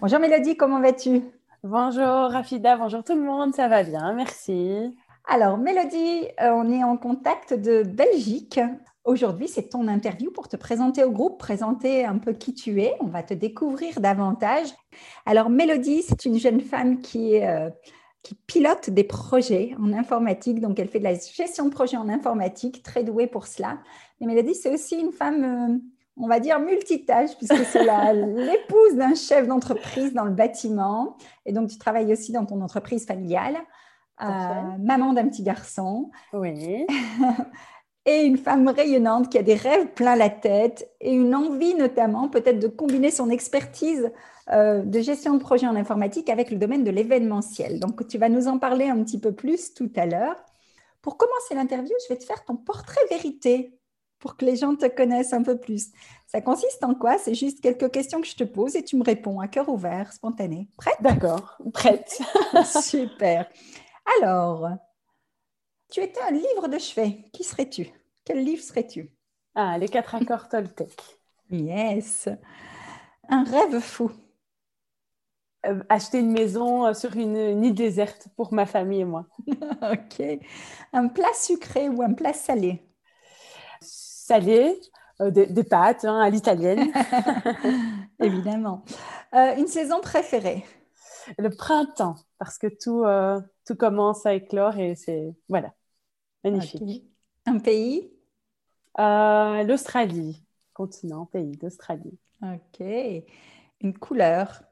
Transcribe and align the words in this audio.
Bonjour 0.00 0.20
Mélodie, 0.20 0.56
comment 0.56 0.80
vas-tu? 0.80 1.22
Bonjour 1.64 2.04
Rafida, 2.04 2.76
bonjour 2.76 3.02
tout 3.02 3.16
le 3.16 3.22
monde, 3.22 3.52
ça 3.52 3.66
va 3.66 3.82
bien, 3.82 4.12
merci. 4.14 4.96
Alors 5.26 5.58
Mélodie, 5.58 6.24
euh, 6.40 6.50
on 6.52 6.70
est 6.70 6.84
en 6.84 6.96
contact 6.96 7.52
de 7.52 7.82
Belgique. 7.82 8.60
Aujourd'hui, 9.04 9.48
c'est 9.48 9.70
ton 9.70 9.88
interview 9.88 10.30
pour 10.30 10.46
te 10.46 10.56
présenter 10.56 11.02
au 11.02 11.10
groupe, 11.10 11.40
présenter 11.40 12.04
un 12.04 12.18
peu 12.18 12.32
qui 12.32 12.54
tu 12.54 12.80
es. 12.80 12.94
On 13.00 13.08
va 13.08 13.24
te 13.24 13.34
découvrir 13.34 13.98
davantage. 14.00 14.68
Alors 15.26 15.50
Mélodie, 15.50 16.02
c'est 16.02 16.26
une 16.26 16.38
jeune 16.38 16.60
femme 16.60 17.00
qui 17.00 17.42
euh, 17.42 17.68
qui 18.22 18.34
pilote 18.34 18.90
des 18.90 19.04
projets 19.04 19.74
en 19.80 19.92
informatique. 19.92 20.60
Donc, 20.60 20.78
elle 20.78 20.88
fait 20.88 20.98
de 20.98 21.04
la 21.04 21.14
gestion 21.14 21.66
de 21.66 21.70
projets 21.70 21.96
en 21.96 22.08
informatique, 22.08 22.82
très 22.82 23.04
douée 23.04 23.26
pour 23.26 23.46
cela. 23.46 23.78
Mais 24.20 24.26
Mélodie, 24.26 24.54
c'est 24.54 24.72
aussi 24.72 24.96
une 24.96 25.12
femme, 25.12 25.44
euh, 25.44 25.78
on 26.20 26.28
va 26.28 26.40
dire, 26.40 26.58
multitâche, 26.58 27.36
puisque 27.36 27.64
c'est 27.66 27.84
l'épouse 28.12 28.96
d'un 28.96 29.14
chef 29.14 29.46
d'entreprise 29.46 30.12
dans 30.14 30.24
le 30.24 30.32
bâtiment. 30.32 31.16
Et 31.46 31.52
donc, 31.52 31.68
tu 31.68 31.78
travailles 31.78 32.12
aussi 32.12 32.32
dans 32.32 32.44
ton 32.44 32.60
entreprise 32.60 33.06
familiale. 33.06 33.56
Euh, 34.20 34.26
maman 34.80 35.12
d'un 35.12 35.28
petit 35.28 35.44
garçon. 35.44 36.10
Oui. 36.32 36.86
et 38.04 38.22
une 38.22 38.36
femme 38.36 38.66
rayonnante 38.66 39.30
qui 39.30 39.38
a 39.38 39.42
des 39.42 39.54
rêves 39.54 39.86
plein 39.88 40.16
la 40.16 40.28
tête 40.28 40.90
et 41.00 41.12
une 41.12 41.34
envie 41.36 41.74
notamment 41.74 42.28
peut-être 42.28 42.58
de 42.58 42.66
combiner 42.66 43.12
son 43.12 43.30
expertise 43.30 44.10
euh, 44.50 44.82
de 44.82 45.00
gestion 45.00 45.34
de 45.34 45.38
projet 45.38 45.68
en 45.68 45.76
informatique 45.76 46.30
avec 46.30 46.50
le 46.50 46.56
domaine 46.56 46.82
de 46.82 46.90
l'événementiel. 46.90 47.78
Donc, 47.78 48.08
tu 48.08 48.18
vas 48.18 48.28
nous 48.28 48.48
en 48.48 48.58
parler 48.58 48.88
un 48.88 49.02
petit 49.04 49.20
peu 49.20 49.32
plus 49.32 49.72
tout 49.72 49.90
à 49.94 50.06
l'heure. 50.06 50.36
Pour 51.00 51.16
commencer 51.16 51.54
l'interview, 51.54 51.94
je 52.08 52.12
vais 52.12 52.18
te 52.18 52.24
faire 52.24 52.44
ton 52.44 52.56
portrait 52.56 53.00
vérité 53.10 53.77
pour 54.18 54.36
que 54.36 54.44
les 54.44 54.56
gens 54.56 54.74
te 54.74 54.86
connaissent 54.86 55.32
un 55.32 55.42
peu 55.42 55.58
plus. 55.58 55.88
Ça 56.26 56.40
consiste 56.40 56.82
en 56.84 56.94
quoi? 56.94 57.18
C'est 57.18 57.34
juste 57.34 57.60
quelques 57.60 57.90
questions 57.90 58.20
que 58.20 58.26
je 58.26 58.36
te 58.36 58.44
pose 58.44 58.76
et 58.76 58.84
tu 58.84 58.96
me 58.96 59.04
réponds 59.04 59.40
à 59.40 59.48
cœur 59.48 59.68
ouvert, 59.68 60.12
spontané. 60.12 60.68
Prête? 60.76 61.00
D'accord, 61.00 61.58
prête. 61.72 62.20
Super. 62.82 63.48
Alors, 64.20 64.68
tu 65.90 66.00
étais 66.00 66.20
un 66.20 66.32
livre 66.32 66.68
de 66.68 66.78
chevet. 66.78 67.24
Qui 67.32 67.44
serais-tu? 67.44 67.88
Quel 68.24 68.44
livre 68.44 68.62
serais-tu? 68.62 69.10
Ah, 69.54 69.78
les 69.78 69.88
quatre 69.88 70.14
accords 70.14 70.48
Toltec. 70.48 71.00
Yes. 71.50 72.28
Un 73.28 73.44
rêve 73.44 73.80
fou. 73.80 74.10
Euh, 75.66 75.82
acheter 75.88 76.20
une 76.20 76.30
maison 76.32 76.86
euh, 76.86 76.94
sur 76.94 77.16
une, 77.16 77.64
île 77.64 77.74
déserte 77.74 78.28
pour 78.36 78.52
ma 78.52 78.66
famille 78.66 79.00
et 79.00 79.04
moi. 79.04 79.26
ok. 79.48 80.22
Un 80.92 81.08
plat 81.08 81.32
sucré 81.34 81.88
ou 81.88 82.02
un 82.02 82.12
plat 82.12 82.32
salé? 82.32 82.87
Salé, 84.28 84.78
euh, 85.20 85.30
des, 85.30 85.64
pâtes 85.64 86.04
hein, 86.04 86.20
à 86.20 86.30
l'italienne. 86.30 86.92
Évidemment. 88.20 88.84
une 89.32 89.66
saison 89.66 90.00
préférée? 90.00 90.64
Le 91.38 91.50
printemps, 91.50 92.16
parce 92.38 92.58
que 92.58 92.66
tout, 92.66 93.04
tout 93.66 93.76
commence 93.76 94.24
à 94.24 94.34
éclore 94.34 94.78
et 94.78 94.94
c'est 94.94 95.34
voilà, 95.48 95.74
magnifique. 96.42 97.04
Un 97.46 97.58
pays? 97.58 98.10
L'Australie, 98.96 100.42
continent, 100.72 101.26
pays 101.26 101.56
d'Australie. 101.56 102.18
Ok. 102.42 102.86
Une 103.80 103.98
couleur? 103.98 104.62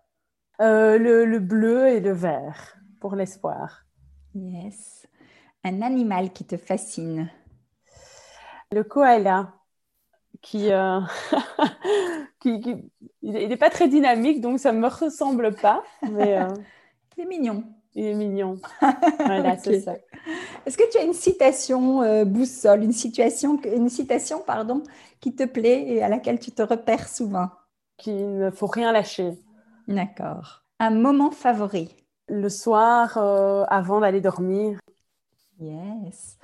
Euh, 0.61 0.97
le, 0.99 1.39
bleu 1.39 1.89
et 1.89 2.01
le 2.01 2.13
vert 2.13 2.77
pour 2.99 3.15
l'espoir. 3.15 3.85
Yes. 4.35 5.07
Un 5.65 5.83
animal 5.83 6.33
qui 6.33 6.45
te 6.45 6.57
fascine? 6.57 7.31
Le 8.73 8.83
koala. 8.83 9.53
Qui, 10.43 10.71
euh, 10.71 11.01
il 12.45 12.83
n'est 13.23 13.57
pas 13.57 13.71
très 13.71 13.89
dynamique, 13.89 14.41
donc 14.41 14.61
ça 14.61 14.73
ne 14.73 14.79
me 14.79 14.89
ressemble 14.89 15.55
pas. 15.55 15.83
Mais, 16.11 16.39
euh, 16.39 16.49
Il 17.17 17.25
est 17.25 17.27
mignon. 17.27 17.65
Il 17.95 18.05
est 18.05 18.15
mignon. 18.15 18.61
voilà, 19.21 19.57
c'est 19.57 19.81
ça. 19.81 19.95
Est-ce 20.67 20.77
que 20.77 20.89
tu 20.91 20.99
as 20.99 21.03
une 21.03 21.15
citation 21.15 22.25
boussole, 22.27 22.85
une, 22.85 22.93
situation, 22.93 23.59
une 23.65 23.89
citation 23.89 24.43
pardon, 24.47 24.83
qui 25.21 25.35
te 25.35 25.45
plaît 25.45 25.83
et 25.89 26.03
à 26.03 26.09
laquelle 26.09 26.39
tu 26.39 26.51
te 26.53 26.61
repères 26.61 27.09
souvent? 27.09 27.49
Qu'il 27.97 28.37
ne 28.37 28.51
faut 28.51 28.67
rien 28.67 28.93
lâcher. 28.93 29.33
D'accord. 29.89 30.63
Un 30.79 30.91
moment 30.91 31.31
favori? 31.31 31.97
Le 32.29 32.49
soir, 32.49 33.17
euh, 33.17 33.65
avant 33.69 34.01
d'aller 34.01 34.21
dormir. 34.21 34.79
Yes. 35.59 36.39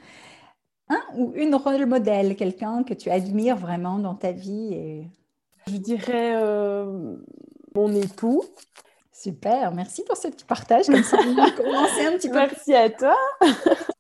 Un 0.93 1.01
ou 1.17 1.33
une 1.35 1.55
rôle 1.55 1.87
modèle, 1.87 2.37
quelqu'un 2.37 2.83
que 2.83 2.95
tu 2.95 3.11
admires 3.11 3.57
vraiment 3.57 3.99
dans 3.99 4.15
ta 4.15 4.33
vie 4.33 4.73
et... 4.73 5.07
Je 5.69 5.77
dirais 5.77 6.35
euh, 6.35 7.15
mon 7.75 7.95
époux. 7.95 8.43
Super, 9.13 9.73
merci 9.73 10.03
pour 10.03 10.17
ce 10.17 10.27
petit 10.27 10.45
partage. 10.45 10.87
Comme 10.87 11.05
ça, 11.05 11.17
on 11.25 11.35
va 11.35 11.51
commencer 11.57 12.07
un 12.07 12.13
petit 12.17 12.29
peu. 12.29 12.35
Merci 12.35 12.75
à 12.75 12.91
toi. 12.91 13.15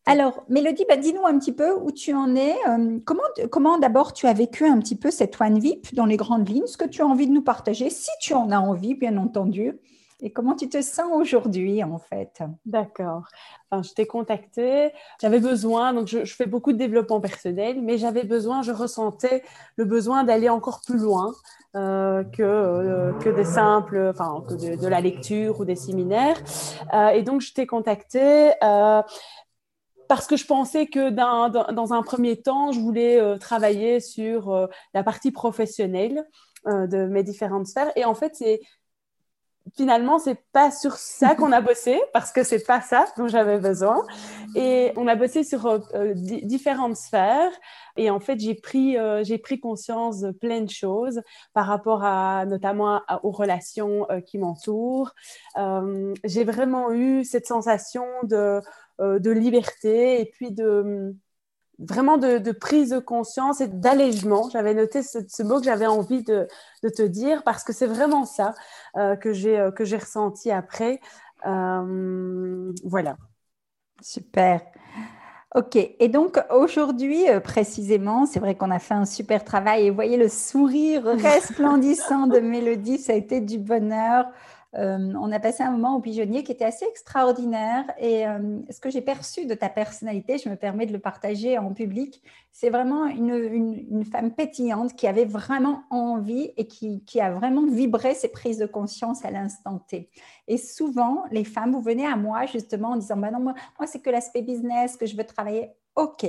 Alors, 0.07 0.43
Mélodie, 0.49 0.85
bah, 0.89 0.97
dis-nous 0.97 1.25
un 1.25 1.39
petit 1.39 1.53
peu 1.53 1.73
où 1.73 1.93
tu 1.93 2.13
en 2.13 2.35
es. 2.35 2.57
Euh, 2.69 2.99
comment 3.05 3.23
comment 3.51 3.79
d'abord 3.79 4.13
tu 4.13 4.27
as 4.27 4.33
vécu 4.33 4.67
un 4.67 4.81
petit 4.81 4.97
peu 4.97 5.13
cette 5.13 5.41
One 5.41 5.61
VIP 5.61 5.95
dans 5.95 6.07
les 6.07 6.17
grandes 6.17 6.49
lignes 6.49 6.67
Ce 6.67 6.77
que 6.77 6.89
tu 6.89 7.03
as 7.03 7.07
envie 7.07 7.29
de 7.29 7.33
nous 7.33 7.43
partager, 7.43 7.89
si 7.89 8.11
tu 8.21 8.35
en 8.35 8.51
as 8.51 8.59
envie, 8.59 8.95
bien 8.95 9.17
entendu. 9.17 9.79
Et 10.22 10.31
comment 10.31 10.55
tu 10.55 10.69
te 10.69 10.81
sens 10.81 11.10
aujourd'hui, 11.12 11.83
en 11.83 11.99
fait? 11.99 12.43
D'accord. 12.65 13.25
Enfin, 13.71 13.83
je 13.83 13.93
t'ai 13.93 14.06
contacté. 14.06 14.93
J'avais 15.21 15.41
besoin, 15.41 15.93
donc 15.93 16.06
je, 16.06 16.25
fais 16.25 16.47
beaucoup 16.47 16.72
de 16.72 16.78
développement 16.78 17.21
personnel, 17.21 17.83
mais 17.83 17.99
j'avais 17.99 18.25
besoin, 18.25 18.62
je 18.62 18.72
ressentais 18.72 19.43
le 19.77 19.84
besoin 19.84 20.25
d'aller 20.25 20.49
encore 20.49 20.81
plus 20.87 20.99
loin 20.99 21.32
euh, 21.75 22.22
que, 22.25 22.43
euh, 22.43 23.12
que 23.15 23.31
des 23.31 23.44
simples, 23.44 24.12
enfin, 24.12 24.44
que 24.49 24.55
de, 24.55 24.87
la 24.87 25.00
lecture 25.00 25.59
ou 25.61 25.65
des 25.65 25.77
séminaires. 25.77 26.37
et 27.15 27.22
donc, 27.22 27.41
je 27.41 27.53
t'ai 27.53 27.66
contacté 27.66 28.53
parce 30.12 30.27
que 30.27 30.37
je 30.37 30.44
pensais 30.44 30.88
que 30.88 31.09
dans, 31.09 31.93
un 31.94 32.03
premier 32.03 32.37
temps, 32.37 32.71
je 32.71 32.81
voulais 32.81 33.19
euh, 33.19 33.38
travailler 33.38 33.99
sur 33.99 34.53
euh, 34.53 34.66
la 34.93 35.03
partie 35.03 35.31
professionnelle 35.31 36.28
euh, 36.66 36.87
de 36.87 37.06
mes 37.06 37.22
différentes 37.22 37.66
sphères. 37.66 37.91
Et 37.97 38.05
en 38.05 38.15
fait, 38.15 38.34
finalement, 39.77 40.19
c'est 40.19 40.38
pas 40.53 40.71
sur 40.71 40.94
ça 40.94 41.34
qu'on 41.34 41.53
a 41.53 41.60
bossé 41.60 42.00
parce 42.12 42.32
que 42.32 42.43
c'est 42.43 42.64
pas 42.67 42.81
ça 42.81 43.06
dont 43.17 43.29
j'avais 43.29 43.58
besoin. 43.58 44.05
Et 44.55 44.93
on 44.97 45.06
a 45.06 45.14
bossé 45.17 45.44
sur 45.44 45.81
différentes 46.14 46.97
sphères. 46.97 47.52
Et 47.97 48.11
en 48.11 48.20
fait, 48.20 48.41
j'ai 48.41 48.55
pris, 48.55 48.97
j'ai 49.23 49.38
pris 49.38 49.61
conscience 49.61 50.20
de 50.20 50.31
plein 50.31 50.62
de 50.62 50.70
choses 50.70 51.23
par 51.52 51.67
rapport 51.67 52.05
à, 52.05 52.47
notamment 52.47 53.02
aux 53.23 53.31
relations 53.31 54.06
qui 54.26 54.38
m'entourent. 54.38 55.12
j'ai 56.25 56.44
vraiment 56.44 56.93
eu 56.93 57.25
cette 57.25 57.47
sensation 57.47 58.05
de, 58.25 58.61
euh, 59.02 59.19
de 59.19 59.31
liberté 59.31 60.20
et 60.20 60.26
puis 60.26 60.52
de 60.52 61.14
vraiment 61.79 62.17
de, 62.17 62.53
prise 62.53 62.91
de 62.91 62.99
conscience 62.99 63.61
et 63.61 63.69
d'allègement. 63.69 64.49
J'avais 64.51 64.75
noté 64.75 65.03
ce, 65.03 65.43
mot 65.43 65.59
que 65.59 65.65
j'avais 65.65 65.87
envie 65.87 66.23
de, 66.23 66.49
te 66.83 67.03
dire 67.03 67.43
parce 67.43 67.65
que 67.65 67.73
c'est 67.73 67.87
vraiment 67.87 68.25
ça 68.25 68.55
euh, 68.97 69.17
que 69.17 69.33
j'ai 69.33 69.59
euh, 69.59 69.71
que 69.71 69.85
j'ai 69.85 69.99
ressenti 69.99 70.51
après. 70.51 71.01
voilà. 71.45 73.17
Super. 74.01 74.63
Ok, 75.55 75.77
et 75.77 76.09
donc 76.09 76.43
aujourd'hui 76.51 77.25
précisément, 77.45 78.25
c'est 78.25 78.41
vrai 78.41 78.55
qu'on 78.55 78.71
a 78.71 78.79
fait 78.79 78.95
un 78.95 79.05
super 79.05 79.45
travail 79.45 79.85
et 79.85 79.91
vous 79.91 79.95
voyez 79.95 80.17
le 80.17 80.31
sourire 80.31 81.05
resplendissant 81.05 82.27
de 82.27 82.41
Mélodie, 82.41 82.97
ça 82.97 83.13
a 83.13 83.17
été 83.17 83.43
du 83.43 83.59
bonheur 83.59 84.25
Euh, 84.75 85.13
on 85.21 85.31
a 85.33 85.39
passé 85.39 85.63
un 85.63 85.71
moment 85.71 85.97
au 85.97 86.01
pigeonnier 86.01 86.43
qui 86.45 86.53
était 86.53 86.65
assez 86.65 86.87
extraordinaire. 86.87 87.85
Et 87.99 88.27
euh, 88.27 88.61
ce 88.71 88.81
que 88.81 88.91
j'ai 88.91 89.03
perçu 89.03 89.45
de 89.47 89.55
ta 89.55 89.69
personnalité, 89.69 90.39
je 90.39 90.49
me 90.49 90.57
permets 90.57 90.87
de 90.87 90.93
le 90.93 90.99
partager 90.99 91.59
en 91.59 91.73
public, 91.75 92.23
c'est 92.53 92.71
vraiment 92.71 93.07
une, 93.07 94.05
femme 94.11 94.33
pétillante 94.33 94.95
qui 94.95 95.07
avait 95.07 95.25
vraiment 95.25 95.83
envie 95.91 96.53
et 96.57 96.67
qui, 96.67 97.21
a 97.21 97.33
vraiment 97.33 97.67
vibré 97.67 98.15
ses 98.15 98.29
prises 98.29 98.59
de 98.59 98.67
conscience 98.67 99.25
à 99.25 99.31
l'instant 99.31 99.79
T. 99.79 100.09
Et 100.49 100.57
souvent, 100.57 101.25
les 101.31 101.45
femmes, 101.45 101.73
vous 101.73 101.83
venez 101.83 102.07
à 102.07 102.17
moi 102.17 102.47
justement 102.47 102.91
en 102.91 102.97
disant, 102.97 103.17
bah 103.17 103.31
non, 103.31 103.41
moi, 103.41 103.55
moi 103.79 103.87
c'est 103.87 104.01
que 104.01 104.11
l'aspect 104.11 104.43
business 104.43 104.97
que 104.97 105.07
je 105.07 105.17
veux 105.17 105.25
travailler. 105.25 105.71
OK. 105.97 106.27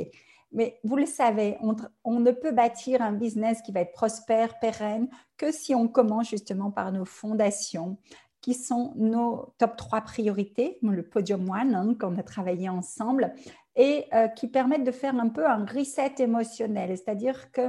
Mais 0.54 0.80
vous 0.84 0.95
le 0.95 1.07
savez, 1.07 1.57
on, 2.06 2.19
ne 2.19 2.31
peut 2.31 2.51
bâtir 2.51 3.01
un 3.01 3.12
business 3.12 3.62
qui 3.63 3.72
va 3.72 3.81
être 3.81 3.92
prospère, 3.92 4.60
pérenne, 4.60 5.10
que 5.36 5.51
si 5.51 5.74
on 5.74 5.88
commence 5.88 6.30
justement 6.30 6.69
par 6.69 6.92
nos 6.92 7.06
fondations, 7.06 7.98
qui 8.44 8.54
sont 8.54 8.92
nos 8.95 9.54
top 9.57 9.78
3 9.78 10.01
priorités, 10.01 10.78
le 10.84 11.01
podium 11.01 11.50
one 11.50 11.74
hein, 11.74 11.95
qu'on 12.00 12.18
a 12.18 12.24
travaillé 12.24 12.68
ensemble, 12.68 13.34
et 13.75 14.06
euh, 14.13 14.28
qui 14.28 14.48
permettent 14.48 14.84
de 14.84 14.92
faire 14.92 15.16
un 15.16 15.30
peu 15.30 15.48
un 15.48 15.66
reset 15.66 16.16
émotionnel. 16.19 16.95
C'est-à-dire 16.95 17.51
que 17.54 17.62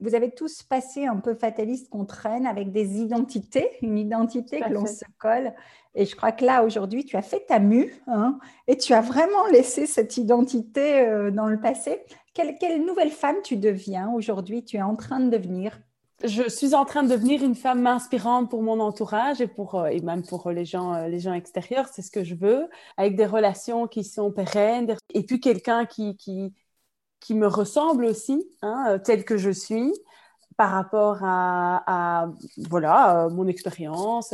vous 0.00 0.14
avez 0.14 0.30
tous 0.30 0.62
passé 0.62 1.06
un 1.06 1.16
peu 1.16 1.34
fataliste 1.34 1.90
qu'on 1.90 2.06
traîne 2.06 2.46
avec 2.46 2.72
des 2.72 3.00
identités, 3.00 3.70
une 3.82 3.98
identité 3.98 4.60
que 4.60 4.72
l'on 4.72 4.86
se 4.86 5.04
colle. 5.18 5.52
Et 5.94 6.06
je 6.06 6.16
crois 6.16 6.32
que 6.32 6.44
là, 6.44 6.64
aujourd'hui, 6.64 7.04
tu 7.04 7.16
as 7.16 7.22
fait 7.22 7.44
ta 7.46 7.60
mue 7.60 7.94
hein, 8.06 8.38
et 8.66 8.76
tu 8.78 8.94
as 8.94 9.02
vraiment 9.02 9.46
laissé 9.52 9.86
cette 9.86 10.16
identité 10.16 11.00
euh, 11.06 11.30
dans 11.30 11.46
le 11.46 11.60
passé. 11.60 12.00
Quelle, 12.32 12.84
nouvelle 12.84 13.10
femme 13.10 13.36
tu 13.44 13.56
deviens 13.56 14.10
aujourd'hui? 14.10 14.64
Tu 14.64 14.78
es 14.78 14.82
en 14.82 14.96
train 14.96 15.20
de 15.20 15.28
devenir 15.28 15.78
je 16.24 16.48
suis 16.48 16.74
en 16.74 16.84
train 16.84 17.02
de 17.02 17.08
devenir 17.08 17.42
une 17.42 17.54
femme 17.54 17.86
inspirante 17.86 18.50
pour 18.50 18.62
mon 18.62 18.80
entourage 18.80 19.40
et, 19.40 19.46
pour, 19.46 19.74
euh, 19.76 19.86
et 19.86 20.00
même 20.00 20.22
pour 20.22 20.50
les 20.50 20.64
gens, 20.64 20.94
euh, 20.94 21.08
les 21.08 21.20
gens 21.20 21.34
extérieurs. 21.34 21.88
C'est 21.92 22.02
ce 22.02 22.10
que 22.10 22.24
je 22.24 22.34
veux, 22.34 22.68
avec 22.96 23.16
des 23.16 23.26
relations 23.26 23.86
qui 23.86 24.04
sont 24.04 24.30
pérennes. 24.32 24.96
Et 25.12 25.24
puis 25.24 25.40
quelqu'un 25.40 25.84
qui, 25.86 26.16
qui, 26.16 26.54
qui, 27.20 27.34
me 27.34 27.46
ressemble 27.46 28.04
aussi, 28.04 28.46
hein, 28.62 28.86
euh, 28.88 28.98
tel 28.98 29.24
que 29.24 29.36
je 29.36 29.50
suis, 29.50 29.92
par 30.56 30.70
rapport 30.70 31.18
à, 31.22 32.28
voilà, 32.70 33.28
mon 33.30 33.48
expérience 33.48 34.32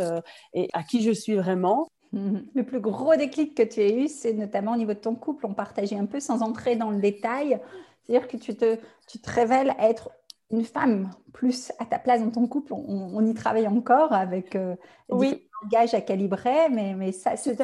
et 0.53 0.69
à 0.75 0.83
qui 0.83 1.03
je 1.03 1.13
suis 1.13 1.35
vraiment. 1.35 1.89
Le 2.13 2.63
plus 2.63 2.81
gros 2.81 3.17
déclic 3.17 3.57
que 3.57 3.63
tu 3.63 3.81
as 3.81 3.89
eu, 3.89 4.09
c'est 4.09 4.35
notamment 4.35 4.75
au 4.75 4.77
niveau 4.77 4.93
de 4.93 4.99
ton 4.99 5.15
couple. 5.15 5.47
On 5.47 5.55
partageait 5.55 5.97
un 5.97 6.05
peu 6.05 6.21
sans 6.21 6.43
entrer 6.43 6.77
dans 6.77 6.91
le 6.91 7.01
détail. 7.01 7.59
C'est-à-dire 8.05 8.29
que 8.29 8.37
tu 8.37 8.55
te, 8.55 8.77
tu 9.09 9.19
te 9.19 9.31
révèles 9.31 9.75
être 9.79 10.11
une 10.51 10.65
femme 10.65 11.11
plus 11.33 11.73
à 11.79 11.85
ta 11.85 11.99
place 11.99 12.23
dans 12.23 12.31
ton 12.31 12.47
couple. 12.47 12.73
On, 12.73 13.25
y 13.25 13.35
travaille 13.35 13.69
encore 13.69 14.13
avec 14.13 14.57
euh, 14.57 14.75
des 15.13 15.47
langages 15.63 15.95
à 15.95 16.01
calibrer, 16.01 16.69
mais, 16.71 16.95
mais 16.95 17.13
ça, 17.13 17.37
c'est 17.37 17.59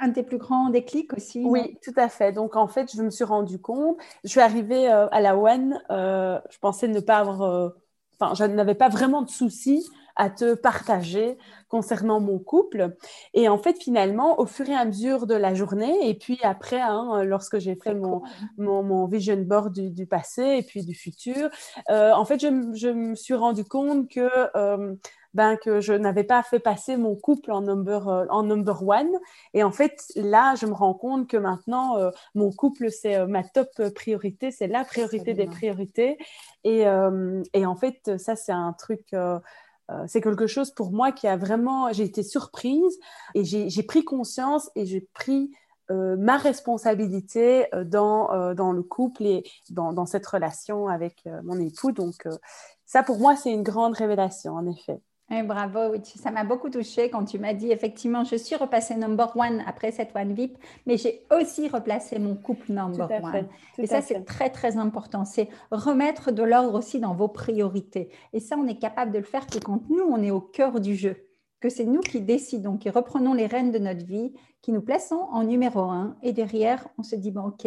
un, 0.00 0.08
des 0.08 0.22
plus 0.22 0.38
grands 0.38 0.70
déclics 0.70 1.12
aussi. 1.12 1.44
Oui, 1.44 1.78
tout 1.82 1.92
à 1.96 2.08
fait. 2.08 2.32
Donc, 2.32 2.56
en 2.56 2.66
fait, 2.66 2.90
je 2.94 3.02
me 3.02 3.10
suis 3.10 3.24
rendu 3.24 3.58
compte. 3.60 3.96
Je 4.24 4.28
suis 4.30 4.40
arrivée 4.40 4.90
euh, 4.90 5.08
à 5.10 5.20
la 5.20 5.36
WEN. 5.36 5.80
Euh, 5.90 6.40
je 6.50 6.58
pensais 6.58 6.88
ne 6.88 7.00
pas 7.00 7.18
avoir. 7.18 7.72
Enfin, 8.18 8.34
je 8.34 8.44
n'avais 8.44 8.74
pas 8.74 8.88
vraiment 8.88 9.22
de 9.22 9.30
soucis 9.30 9.84
à 10.16 10.30
te 10.30 10.54
partager 10.54 11.36
concernant 11.68 12.20
mon 12.20 12.38
couple. 12.38 12.94
Et 13.32 13.48
en 13.48 13.58
fait, 13.58 13.82
finalement, 13.82 14.38
au 14.38 14.46
fur 14.46 14.68
et 14.68 14.74
à 14.74 14.84
mesure 14.84 15.26
de 15.26 15.34
la 15.34 15.54
journée, 15.54 16.08
et 16.08 16.14
puis 16.14 16.38
après, 16.42 16.80
hein, 16.80 17.24
lorsque 17.24 17.58
j'ai 17.58 17.74
fait 17.74 17.94
mon, 17.94 18.22
mon, 18.56 19.06
vision 19.06 19.36
board 19.36 19.72
du, 19.72 20.06
passé 20.06 20.42
et 20.58 20.62
puis 20.62 20.84
du 20.84 20.94
futur, 20.94 21.50
euh, 21.90 22.12
en 22.12 22.24
fait, 22.24 22.40
je, 22.40 22.48
je, 22.74 22.88
me 22.88 23.14
suis 23.14 23.34
rendu 23.34 23.64
compte 23.64 24.08
que... 24.08 24.28
Euh, 24.56 24.94
ben, 25.34 25.56
que 25.56 25.80
je 25.80 25.92
n'avais 25.92 26.24
pas 26.24 26.42
fait 26.42 26.60
passer 26.60 26.96
mon 26.96 27.16
couple 27.16 27.52
en 27.52 27.60
number, 27.60 28.08
euh, 28.08 28.26
en 28.30 28.42
number 28.42 28.86
one. 28.86 29.10
Et 29.52 29.62
en 29.62 29.72
fait, 29.72 30.00
là, 30.16 30.54
je 30.54 30.66
me 30.66 30.72
rends 30.72 30.94
compte 30.94 31.28
que 31.28 31.36
maintenant, 31.36 31.96
mon 32.34 32.50
couple, 32.50 32.90
c'est 32.90 33.26
ma 33.26 33.42
top 33.42 33.68
priorité, 33.94 34.50
c'est 34.50 34.66
la 34.66 34.84
priorité 34.84 35.34
des 35.34 35.46
priorités. 35.46 36.18
Et, 36.64 36.84
et, 37.52 37.66
en 37.66 37.76
fait, 37.76 38.18
ça, 38.18 38.36
c'est 38.36 38.52
un 38.52 38.72
truc 38.72 39.14
euh, 39.90 40.04
c'est 40.06 40.20
quelque 40.20 40.46
chose 40.46 40.70
pour 40.70 40.92
moi 40.92 41.12
qui 41.12 41.26
a 41.26 41.36
vraiment, 41.36 41.92
j'ai 41.92 42.04
été 42.04 42.22
surprise 42.22 42.98
et 43.34 43.44
j'ai 43.44 43.82
pris 43.82 44.04
conscience 44.04 44.70
et 44.74 44.86
j'ai 44.86 45.02
pris 45.12 45.50
euh, 45.90 46.16
ma 46.16 46.38
responsabilité 46.38 47.66
euh, 47.74 47.84
dans, 47.84 48.54
dans 48.54 48.72
le 48.72 48.82
couple 48.82 49.24
et 49.24 49.44
dans, 49.70 49.92
dans 49.92 50.06
cette 50.06 50.26
relation 50.26 50.88
avec 50.88 51.26
mon 51.42 51.60
époux. 51.60 51.92
Donc 51.92 52.26
ça, 52.86 53.02
pour 53.02 53.18
moi, 53.18 53.36
c'est 53.36 53.52
une 53.52 53.62
grande 53.62 53.94
révélation, 53.94 54.54
en 54.54 54.66
effet. 54.66 55.00
Eh, 55.30 55.42
bravo, 55.42 55.92
oui, 55.92 56.00
ça 56.04 56.30
m'a 56.30 56.44
beaucoup 56.44 56.68
touché 56.68 57.08
quand 57.08 57.24
tu 57.24 57.38
m'as 57.38 57.54
dit 57.54 57.70
effectivement, 57.70 58.24
je 58.24 58.36
suis 58.36 58.56
repassée 58.56 58.94
number 58.94 59.34
one 59.34 59.64
après 59.66 59.90
cette 59.90 60.14
one 60.14 60.34
VIP, 60.34 60.58
mais 60.84 60.98
j'ai 60.98 61.26
aussi 61.34 61.66
replacé 61.68 62.18
mon 62.18 62.34
couple 62.34 62.72
number 62.72 63.08
one. 63.10 63.48
et 63.78 63.86
ça, 63.86 64.02
c'est 64.02 64.22
très, 64.24 64.50
très 64.50 64.76
important. 64.76 65.24
C'est 65.24 65.48
remettre 65.70 66.30
de 66.30 66.42
l'ordre 66.42 66.78
aussi 66.78 67.00
dans 67.00 67.14
vos 67.14 67.28
priorités. 67.28 68.10
Et 68.34 68.40
ça, 68.40 68.56
on 68.58 68.66
est 68.66 68.78
capable 68.78 69.12
de 69.12 69.18
le 69.18 69.24
faire 69.24 69.46
que 69.46 69.58
quand 69.58 69.88
nous, 69.88 70.04
on 70.04 70.22
est 70.22 70.30
au 70.30 70.42
cœur 70.42 70.78
du 70.78 70.94
jeu, 70.94 71.16
que 71.60 71.70
c'est 71.70 71.86
nous 71.86 72.00
qui 72.00 72.20
décidons, 72.20 72.76
qui 72.76 72.90
reprenons 72.90 73.32
les 73.32 73.46
rênes 73.46 73.70
de 73.70 73.78
notre 73.78 74.04
vie, 74.04 74.34
qui 74.60 74.72
nous 74.72 74.82
plaçons 74.82 75.26
en 75.30 75.44
numéro 75.44 75.80
un. 75.80 76.18
Et 76.22 76.34
derrière, 76.34 76.86
on 76.98 77.02
se 77.02 77.16
dit, 77.16 77.30
bon, 77.30 77.46
OK, 77.46 77.66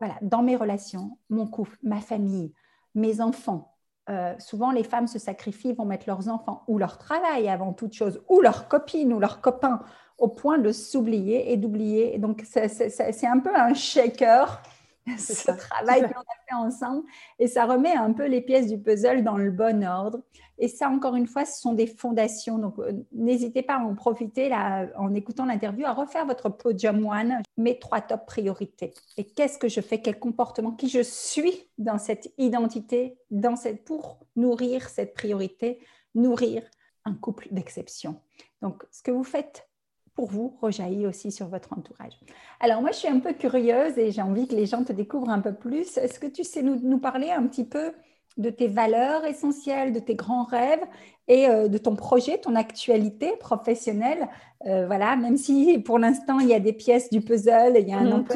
voilà, 0.00 0.16
dans 0.22 0.42
mes 0.42 0.56
relations, 0.56 1.18
mon 1.30 1.46
couple, 1.46 1.78
ma 1.84 2.00
famille, 2.00 2.52
mes 2.96 3.20
enfants, 3.20 3.73
euh, 4.10 4.34
souvent 4.38 4.70
les 4.70 4.84
femmes 4.84 5.06
se 5.06 5.18
sacrifient, 5.18 5.72
vont 5.72 5.86
mettre 5.86 6.04
leurs 6.06 6.28
enfants 6.28 6.62
ou 6.68 6.78
leur 6.78 6.98
travail 6.98 7.48
avant 7.48 7.72
toute 7.72 7.94
chose, 7.94 8.20
ou 8.28 8.40
leurs 8.40 8.68
copines 8.68 9.12
ou 9.12 9.18
leurs 9.18 9.40
copains, 9.40 9.80
au 10.18 10.28
point 10.28 10.58
de 10.58 10.72
s'oublier 10.72 11.52
et 11.52 11.56
d'oublier. 11.56 12.18
Donc 12.18 12.44
c'est 12.44 13.26
un 13.26 13.38
peu 13.38 13.54
un 13.54 13.74
shaker 13.74 14.62
ce 15.18 15.50
travail 15.50 16.02
qu'on 16.02 16.20
a 16.20 16.36
fait 16.48 16.54
ensemble 16.54 17.04
et 17.38 17.46
ça 17.46 17.66
remet 17.66 17.94
un 17.94 18.12
peu 18.12 18.26
les 18.26 18.40
pièces 18.40 18.68
du 18.68 18.78
puzzle 18.78 19.22
dans 19.22 19.36
le 19.36 19.50
bon 19.50 19.84
ordre. 19.84 20.20
Et 20.58 20.68
ça, 20.68 20.88
encore 20.88 21.16
une 21.16 21.26
fois, 21.26 21.44
ce 21.44 21.60
sont 21.60 21.72
des 21.72 21.86
fondations. 21.86 22.58
Donc, 22.58 22.78
euh, 22.78 22.92
n'hésitez 23.12 23.62
pas 23.62 23.74
à 23.74 23.80
en 23.80 23.94
profiter 23.94 24.48
là, 24.48 24.86
en 24.96 25.12
écoutant 25.12 25.46
l'interview, 25.46 25.84
à 25.84 25.92
refaire 25.92 26.26
votre 26.26 26.48
podium 26.48 27.04
one, 27.04 27.42
mes 27.56 27.78
trois 27.78 28.00
top 28.00 28.24
priorités. 28.24 28.94
Et 29.16 29.24
qu'est-ce 29.24 29.58
que 29.58 29.68
je 29.68 29.80
fais, 29.80 30.00
quel 30.00 30.18
comportement, 30.18 30.70
qui 30.70 30.88
je 30.88 31.02
suis 31.02 31.68
dans 31.76 31.98
cette 31.98 32.32
identité, 32.38 33.18
dans 33.30 33.56
cette, 33.56 33.84
pour 33.84 34.20
nourrir 34.36 34.88
cette 34.88 35.12
priorité, 35.12 35.80
nourrir 36.14 36.62
un 37.04 37.14
couple 37.14 37.48
d'exception. 37.50 38.20
Donc, 38.62 38.84
ce 38.90 39.02
que 39.02 39.10
vous 39.10 39.24
faites 39.24 39.68
pour 40.14 40.30
vous 40.30 40.56
rejaillit 40.60 41.06
aussi 41.06 41.32
sur 41.32 41.48
votre 41.48 41.72
entourage. 41.72 42.12
Alors 42.60 42.80
moi, 42.80 42.90
je 42.92 42.98
suis 42.98 43.08
un 43.08 43.18
peu 43.18 43.32
curieuse 43.32 43.98
et 43.98 44.12
j'ai 44.12 44.22
envie 44.22 44.46
que 44.46 44.54
les 44.54 44.66
gens 44.66 44.84
te 44.84 44.92
découvrent 44.92 45.30
un 45.30 45.40
peu 45.40 45.52
plus. 45.52 45.96
Est-ce 45.98 46.20
que 46.20 46.26
tu 46.26 46.44
sais 46.44 46.62
nous, 46.62 46.98
parler 46.98 47.30
un 47.30 47.46
petit 47.46 47.64
peu 47.64 47.92
de 48.36 48.50
tes 48.50 48.68
valeurs 48.68 49.24
essentielles, 49.24 49.92
de 49.92 50.00
tes 50.00 50.14
grands 50.14 50.44
rêves 50.44 50.82
et 51.28 51.48
euh, 51.48 51.68
de 51.68 51.78
ton 51.78 51.96
projet, 51.96 52.38
ton 52.38 52.54
actualité 52.54 53.36
professionnelle? 53.38 54.28
Euh, 54.66 54.86
Voilà, 54.86 55.16
même 55.16 55.36
si 55.36 55.78
pour 55.78 55.98
l'instant, 55.98 56.38
il 56.38 56.48
y 56.48 56.54
a 56.54 56.60
des 56.60 56.72
pièces 56.72 57.10
du 57.10 57.20
puzzle, 57.20 57.74
il 57.76 57.88
y 57.88 57.92
a 57.92 57.98
un 57.98 58.18
mmh, 58.18 58.26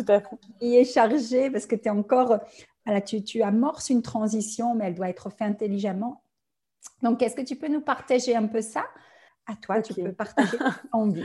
qui 0.61 0.77
est 0.77 0.85
chargé 0.85 1.51
parce 1.51 1.67
que 1.67 1.77
tu 1.77 1.87
es 1.87 1.91
encore... 1.91 2.39
Voilà, 2.85 3.03
tu, 3.03 3.23
tu 3.23 3.43
amorces 3.43 3.91
une 3.91 4.01
transition, 4.01 4.75
mais 4.75 4.87
elle 4.87 4.95
doit 4.95 5.11
être 5.11 5.29
faite 5.29 5.43
intelligemment. 5.43 6.23
Donc, 7.03 7.23
est-ce 7.23 7.37
que 7.37 7.43
tu 7.43 7.55
peux 7.55 7.69
nous 7.69 7.83
partager 7.83 8.35
un 8.35 8.47
peu 8.47 8.63
ça? 8.63 8.85
À 9.47 9.55
toi, 9.57 9.83
tu 9.83 9.95
peux 9.95 10.13
partager 10.13 10.57
ton 10.93 11.09
vie. 11.11 11.25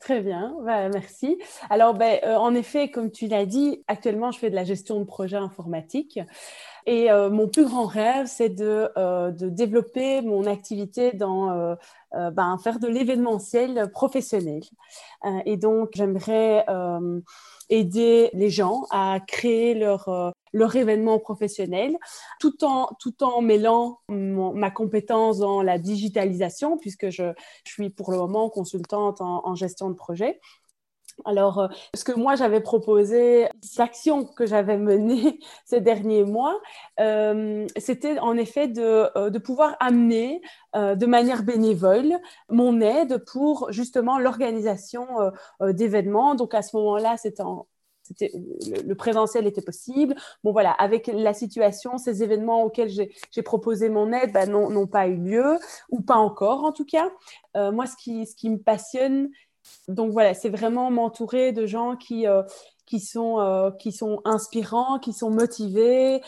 Très 0.00 0.20
bien, 0.20 0.56
bah, 0.64 0.88
merci. 0.90 1.38
Alors, 1.70 1.92
ben, 1.94 2.20
euh, 2.24 2.36
en 2.36 2.54
effet, 2.54 2.88
comme 2.88 3.10
tu 3.10 3.26
l'as 3.26 3.46
dit, 3.46 3.82
actuellement, 3.88 4.30
je 4.30 4.38
fais 4.38 4.48
de 4.48 4.54
la 4.54 4.62
gestion 4.62 5.00
de 5.00 5.04
projets 5.04 5.36
informatiques. 5.36 6.20
Et 6.88 7.10
euh, 7.10 7.28
mon 7.28 7.48
plus 7.48 7.66
grand 7.66 7.84
rêve, 7.84 8.26
c'est 8.26 8.48
de, 8.48 8.88
euh, 8.96 9.30
de, 9.30 9.50
développer 9.50 10.22
mon 10.22 10.46
activité 10.46 11.12
dans 11.12 11.76
ben, 12.12 12.56
faire 12.58 12.78
de 12.78 12.88
l'événementiel 12.88 13.90
professionnel. 13.92 14.62
et 15.44 15.58
donc, 15.58 15.90
j'aimerais 15.94 16.64
aider 17.68 18.30
les 18.32 18.50
gens 18.50 18.86
à 18.90 19.20
créer 19.26 19.74
leur, 19.74 20.08
euh, 20.08 20.30
leur 20.52 20.74
événement 20.76 21.18
professionnel 21.18 21.96
tout 22.40 22.64
en, 22.64 22.88
tout 22.98 23.22
en 23.22 23.42
mêlant 23.42 24.00
ma 24.08 24.70
compétence 24.70 25.38
dans 25.38 25.62
la 25.62 25.78
digitalisation 25.78 26.78
puisque 26.78 27.10
je, 27.10 27.32
je, 27.64 27.72
suis 27.72 27.90
pour 27.90 28.10
le 28.10 28.16
moment 28.18 28.48
consultante 28.48 29.20
en 29.20 29.54
gestion 29.54 29.90
de 29.90 29.94
projet. 29.94 30.40
Alors, 31.24 31.58
euh, 31.58 31.68
ce 31.94 32.04
que 32.04 32.12
moi 32.12 32.36
j'avais 32.36 32.60
proposé, 32.60 33.48
l'action 33.76 34.24
que 34.24 34.46
j'avais 34.46 34.78
menée 34.78 35.40
ces 35.64 35.80
derniers 35.80 36.24
mois, 36.24 36.58
euh, 37.00 37.66
c'était 37.76 38.18
en 38.18 38.36
effet 38.36 38.68
de, 38.68 39.08
euh, 39.16 39.30
pouvoir 39.40 39.76
amener 39.80 40.42
de 40.74 41.06
manière 41.06 41.44
bénévole 41.44 42.18
mon 42.50 42.80
aide 42.80 43.24
pour 43.24 43.72
justement 43.72 44.18
l'organisation 44.18 45.06
d'événements. 45.60 46.34
Donc 46.34 46.52
à 46.54 46.60
ce 46.60 46.76
moment-là, 46.76 47.16
c'était 47.16 47.42
le, 48.84 48.94
présentiel 48.94 49.46
était 49.46 49.62
possible. 49.62 50.14
Bon, 50.44 50.52
voilà, 50.52 50.72
avec 50.72 51.06
la 51.06 51.32
situation, 51.32 51.96
ces 51.96 52.22
événements 52.22 52.64
auxquels 52.64 52.90
j'ai 52.90 53.42
proposé 53.42 53.88
mon 53.88 54.12
aide 54.12 54.32
bah, 54.32 54.46
n'ont 54.46 54.86
pas 54.86 55.08
eu 55.08 55.16
lieu, 55.16 55.58
ou 55.90 56.02
pas 56.02 56.16
encore 56.16 56.64
en 56.64 56.72
tout 56.72 56.86
cas. 56.86 57.10
Moi, 57.54 57.86
ce 57.86 57.96
qui 57.96 58.50
me 58.50 58.58
passionne, 58.58 59.30
donc 59.88 60.12
voilà, 60.12 60.34
c'est 60.34 60.48
vraiment 60.48 60.90
m'entourer 60.90 61.52
de 61.52 61.66
gens 61.66 61.96
qui, 61.96 62.26
euh, 62.26 62.42
qui, 62.86 63.00
sont, 63.00 63.40
euh, 63.40 63.70
qui 63.70 63.92
sont 63.92 64.20
inspirants, 64.24 64.98
qui 64.98 65.12
sont 65.12 65.30
motivés, 65.30 66.20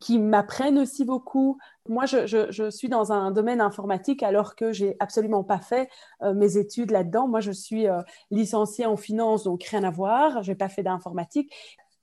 qui 0.00 0.18
m'apprennent 0.18 0.78
aussi 0.78 1.04
beaucoup. 1.04 1.58
Moi, 1.88 2.06
je, 2.06 2.26
je, 2.26 2.70
suis 2.70 2.88
dans 2.88 3.12
un 3.12 3.30
domaine 3.30 3.60
informatique 3.60 4.22
alors 4.22 4.56
que 4.56 4.72
j'ai 4.72 4.96
absolument 5.00 5.44
pas 5.44 5.60
fait 5.60 5.90
mes 6.34 6.56
études 6.56 6.90
là-dedans. 6.90 7.28
Moi, 7.28 7.40
je 7.40 7.52
suis 7.52 7.86
licenciée 8.30 8.86
en 8.86 8.96
finance, 8.96 9.44
donc 9.44 9.64
rien 9.64 9.84
à 9.84 9.90
voir. 9.90 10.42
J'ai 10.42 10.54
pas 10.54 10.70
fait 10.70 10.82
d'informatique. 10.82 11.52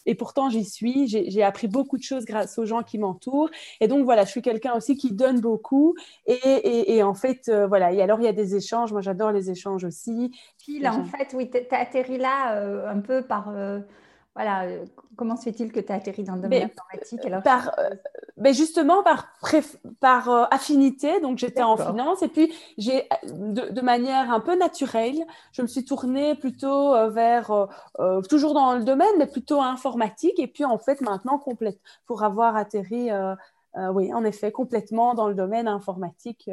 Et 0.05 0.15
pourtant, 0.15 0.49
j'y 0.49 0.65
suis. 0.65 1.07
J'ai 1.07 1.43
appris 1.43 1.67
beaucoup 1.67 1.97
de 1.97 2.03
choses 2.03 2.25
grâce 2.25 2.57
aux 2.57 2.65
gens 2.65 2.83
qui 2.83 2.97
m'entourent. 2.97 3.49
Et 3.79 3.87
donc, 3.87 4.03
voilà, 4.03 4.25
je 4.25 4.31
suis 4.31 4.41
quelqu'un 4.41 4.73
aussi 4.73 4.95
qui 4.95 5.11
donne 5.11 5.41
beaucoup. 5.41 5.95
Et, 6.25 6.95
et, 6.95 7.03
en 7.03 7.13
fait, 7.13 7.49
euh, 7.49 7.67
voilà. 7.67 7.91
Et 7.91 8.01
alors, 8.01 8.19
il 8.19 8.25
y 8.25 8.29
a 8.29 8.33
des 8.33 8.55
échanges. 8.55 8.91
Moi, 8.91 9.01
j'adore 9.01 9.31
les 9.31 9.49
échanges 9.49 9.83
aussi. 9.83 10.31
Puis 10.63 10.79
là, 10.79 10.93
en 10.93 11.05
fait, 11.05 11.33
oui, 11.33 11.49
tu 11.49 11.75
atterri 11.75 12.17
là 12.17 12.55
euh, 12.55 12.89
un 12.89 12.99
peu 12.99 13.21
par. 13.21 13.49
Euh, 13.49 13.79
voilà, 14.33 14.63
euh, 14.63 14.85
comment 15.17 15.35
se 15.35 15.43
fait-il 15.43 15.73
que 15.73 15.81
tu 15.81 15.91
as 15.91 15.95
atterri 15.95 16.23
dans 16.23 16.35
le 16.35 16.41
domaine 16.41 16.69
informatique 16.71 17.25
alors 17.25 17.43
par, 17.43 17.71
euh, 17.79 17.89
ben 18.37 18.53
Justement 18.53 19.03
par, 19.03 19.27
par 19.99 20.29
euh, 20.29 20.45
affinité. 20.51 21.19
Donc, 21.19 21.37
j'étais 21.37 21.63
en 21.63 21.75
finance 21.75 22.21
et 22.21 22.29
puis 22.29 22.53
j'ai, 22.77 23.09
de, 23.23 23.81
manière 23.81 24.31
un 24.31 24.39
peu 24.39 24.57
naturelle, 24.57 25.25
je 25.51 25.61
me 25.61 25.67
suis 25.67 25.83
tournée 25.83 26.35
plutôt 26.35 26.93
vers, 27.09 27.67
toujours 28.29 28.53
dans 28.53 28.73
le 28.75 28.83
domaine, 28.83 29.11
mais 29.17 29.27
plutôt 29.27 29.61
informatique. 29.61 30.39
Et 30.39 30.47
puis, 30.47 30.63
en 30.63 30.77
fait, 30.77 31.01
maintenant, 31.01 31.37
complète, 31.37 31.79
pour 32.05 32.23
avoir 32.23 32.55
atterri, 32.55 33.09
oui, 33.75 34.13
en 34.13 34.23
effet, 34.23 34.51
complètement 34.51 35.13
dans 35.13 35.27
le 35.27 35.35
domaine 35.35 35.67
informatique. 35.67 36.49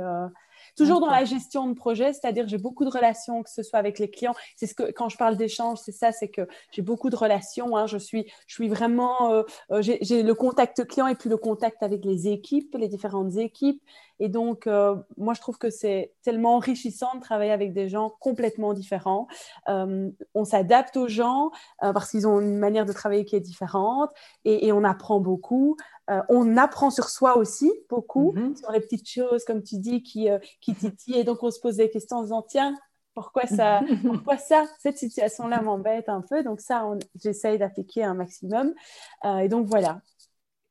Toujours 0.79 1.01
dans 1.01 1.11
la 1.11 1.25
gestion 1.25 1.67
de 1.67 1.75
projet, 1.75 2.13
c'est-à-dire 2.13 2.47
j'ai 2.47 2.57
beaucoup 2.57 2.85
de 2.85 2.91
relations, 2.91 3.43
que 3.43 3.51
ce 3.51 3.65
soit 3.65 3.81
avec 3.81 3.99
les 3.99 4.09
clients. 4.09 4.35
C'est 4.55 4.69
ce 4.69 4.75
que 4.75 4.93
quand 4.93 5.09
je 5.09 5.17
parle 5.17 5.37
d'échange, 5.37 5.79
c'est 5.83 5.93
ça, 5.93 6.13
c'est 6.13 6.29
que 6.29 6.47
j'ai 6.71 6.83
beaucoup 6.83 7.11
de 7.11 7.17
relations. 7.17 7.77
Hein. 7.77 7.87
je 7.87 7.99
suis, 7.99 8.31
je 8.47 8.55
suis 8.55 8.69
vraiment, 8.69 9.33
euh, 9.33 9.43
euh, 9.73 9.83
j'ai 9.83 10.23
le 10.23 10.35
contact 10.35 10.87
client 10.87 11.09
et 11.09 11.17
puis 11.17 11.29
le 11.29 11.37
contact 11.37 11.83
avec 11.83 12.05
les 12.05 12.29
équipes, 12.29 12.77
les 12.79 12.87
différentes 12.87 13.37
équipes. 13.37 13.83
Et 14.21 14.29
donc, 14.29 14.67
euh, 14.67 14.97
moi, 15.17 15.35
je 15.35 15.41
trouve 15.41 15.59
que 15.59 15.71
c'est 15.71 16.13
tellement 16.23 16.55
enrichissant 16.55 17.15
de 17.17 17.21
travailler 17.21 17.53
avec 17.53 17.73
des 17.73 17.89
gens 17.89 18.15
complètement 18.21 18.73
différents. 18.73 19.27
on 19.67 20.45
s'adapte 20.45 20.97
aux 20.97 21.09
gens 21.09 21.51
parce 21.81 22.11
qu'ils 22.11 22.27
ont 22.27 22.41
une 22.41 22.59
manière 22.59 22.87
de 22.87 22.93
travailler 22.93 23.25
qui 23.25 23.37
est 23.37 23.41
différente 23.41 24.11
et, 24.45 24.67
et 24.67 24.73
on 24.73 24.85
apprend 24.85 25.19
beaucoup. 25.21 25.77
Euh, 26.11 26.23
on 26.29 26.57
apprend 26.57 26.91
sur 26.91 27.09
soi 27.09 27.37
aussi 27.37 27.71
beaucoup, 27.89 28.33
mhm. 28.33 28.57
sur 28.57 28.71
les 28.73 28.81
petites 28.81 29.09
choses, 29.09 29.45
comme 29.45 29.63
tu 29.63 29.77
dis, 29.77 30.03
qui, 30.03 30.31
euh, 30.31 30.39
qui 30.61 30.75
titillent. 30.75 31.19
Et 31.19 31.25
donc, 31.25 31.43
on 31.43 31.51
se 31.51 31.61
pose 31.61 31.77
des 31.77 31.91
questions 31.91 32.19
en 32.19 32.23
disant, 32.23 32.43
tiens, 32.43 32.75
pourquoi 33.15 33.47
ça, 33.47 33.81
pourquoi 34.07 34.39
ça, 34.39 34.65
cette 34.79 34.97
situation-là 34.97 35.61
m'embête 35.61 36.09
un 36.09 36.23
peu. 36.23 36.43
Donc 36.43 36.61
ça, 36.61 36.89
j'essaye 37.21 37.59
d'appliquer 37.59 38.05
un 38.05 38.15
maximum. 38.15 38.73
Euh, 39.25 39.39
et 39.39 39.49
donc 39.49 39.67
voilà, 39.67 40.01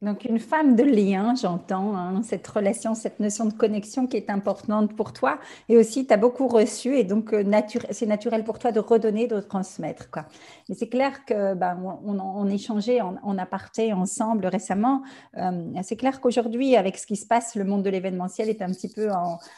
donc 0.03 0.25
une 0.25 0.37
femme 0.37 0.75
de 0.75 0.83
lien, 0.83 1.33
j'entends, 1.33 1.97
hein, 1.97 2.21
cette 2.21 2.47
relation, 2.47 2.93
cette 2.93 3.19
notion 3.19 3.45
de 3.45 3.53
connexion 3.53 4.05
qui 4.05 4.15
est 4.15 4.29
importante 4.29 4.95
pour 4.95 5.11
toi. 5.11 5.39
Et 5.69 5.77
aussi, 5.77 6.05
tu 6.05 6.13
as 6.13 6.17
beaucoup 6.17 6.47
reçu 6.47 6.95
et 6.95 7.03
donc 7.03 7.33
euh, 7.33 7.43
c'est 7.89 8.05
naturel 8.05 8.43
pour 8.43 8.59
toi 8.59 8.71
de 8.71 8.79
redonner, 8.79 9.25
de 9.25 9.39
transmettre. 9.39 10.11
Quoi. 10.11 10.25
Et 10.69 10.75
c'est 10.75 10.87
clair 10.87 11.25
que 11.25 11.55
ben, 11.55 11.79
on, 12.05 12.19
on, 12.19 12.47
échangeait 12.47 13.01
en, 13.01 13.15
en, 13.23 13.37
aparté 13.39 13.91
ensemble 13.91 14.45
récemment. 14.45 15.01
Euh, 15.37 15.51
c'est 15.81 15.95
clair 15.95 16.21
qu'aujourd'hui, 16.21 16.75
avec 16.75 16.97
ce 16.97 17.07
qui 17.07 17.15
se 17.15 17.25
passe, 17.25 17.55
le 17.55 17.63
monde 17.63 17.81
de 17.81 17.89
l'événementiel 17.89 18.49
est 18.49 18.61
un 18.61 18.69
petit 18.69 18.89
peu, 18.89 19.09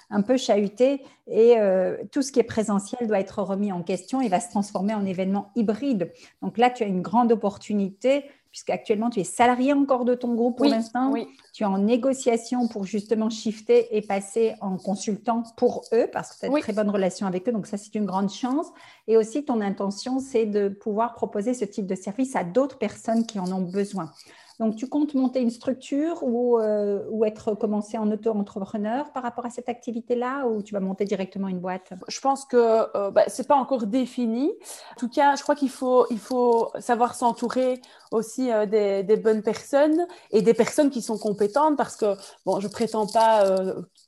un 0.09 0.21
peu 0.21 0.37
chahuté 0.37 1.01
et 1.29 1.59
euh, 1.59 1.97
tout 2.11 2.21
ce 2.21 2.31
qui 2.31 2.39
est 2.39 2.43
présentiel 2.43 3.07
doit 3.07 3.19
être 3.19 3.41
remis 3.43 3.71
en 3.71 3.83
question 3.83 4.19
et 4.19 4.29
va 4.29 4.39
se 4.39 4.49
transformer 4.49 4.93
en 4.93 5.05
événement 5.05 5.51
hybride. 5.55 6.11
Donc 6.41 6.57
là, 6.57 6.69
tu 6.69 6.83
as 6.83 6.87
une 6.87 7.01
grande 7.01 7.31
opportunité 7.31 8.25
puisque 8.51 8.69
actuellement 8.69 9.09
tu 9.09 9.19
es 9.19 9.23
salarié 9.23 9.73
encore 9.73 10.05
de 10.05 10.15
ton 10.15 10.33
groupe 10.33 10.57
pour 10.57 10.65
l'instant. 10.65 11.11
Oui. 11.11 11.27
Tu 11.53 11.63
es 11.63 11.65
en 11.65 11.77
négociation 11.77 12.67
pour 12.67 12.85
justement 12.85 13.29
shifter 13.29 13.95
et 13.95 14.01
passer 14.01 14.55
en 14.61 14.77
consultant 14.77 15.43
pour 15.57 15.83
eux 15.93 16.07
parce 16.11 16.33
que 16.33 16.39
tu 16.39 16.45
as 16.45 16.49
une 16.49 16.61
très 16.61 16.73
bonne 16.73 16.89
relation 16.89 17.27
avec 17.27 17.47
eux. 17.47 17.51
Donc 17.51 17.67
ça, 17.67 17.77
c'est 17.77 17.93
une 17.95 18.05
grande 18.05 18.31
chance. 18.31 18.67
Et 19.07 19.17
aussi, 19.17 19.45
ton 19.45 19.61
intention, 19.61 20.19
c'est 20.19 20.45
de 20.45 20.69
pouvoir 20.69 21.13
proposer 21.13 21.53
ce 21.53 21.65
type 21.65 21.85
de 21.85 21.95
service 21.95 22.35
à 22.35 22.43
d'autres 22.43 22.77
personnes 22.77 23.25
qui 23.25 23.39
en 23.39 23.51
ont 23.51 23.61
besoin. 23.61 24.11
Donc, 24.59 24.75
tu 24.75 24.89
comptes 24.89 25.13
monter 25.13 25.39
une 25.39 25.51
structure 25.51 26.21
ou, 26.21 26.59
euh, 26.59 27.01
ou 27.09 27.23
être 27.23 27.53
commencé 27.55 27.97
en 27.97 28.11
auto-entrepreneur 28.11 29.09
par 29.13 29.23
rapport 29.23 29.45
à 29.45 29.49
cette 29.49 29.69
activité-là 29.69 30.47
ou 30.47 30.61
tu 30.61 30.73
vas 30.73 30.81
monter 30.81 31.05
directement 31.05 31.47
une 31.47 31.59
boîte? 31.59 31.93
Je 32.09 32.19
pense 32.19 32.43
que 32.43 32.57
euh, 32.57 33.09
bah, 33.09 33.23
ce 33.29 33.41
n'est 33.41 33.47
pas 33.47 33.55
encore 33.55 33.85
défini. 33.87 34.51
En 34.91 34.99
tout 34.99 35.07
cas, 35.07 35.37
je 35.37 35.43
crois 35.43 35.55
qu'il 35.55 35.69
faut, 35.69 36.05
il 36.09 36.19
faut 36.19 36.71
savoir 36.79 37.15
s'entourer 37.15 37.81
aussi 38.11 38.51
euh, 38.51 38.65
des, 38.65 39.17
bonnes 39.17 39.43
personnes 39.43 40.05
et 40.31 40.41
des 40.41 40.53
personnes 40.53 40.89
qui 40.89 41.01
sont 41.01 41.17
compétentes 41.17 41.77
parce 41.77 41.95
que, 41.95 42.15
bon, 42.45 42.59
je 42.59 42.67
prétends 42.67 43.07
pas 43.07 43.45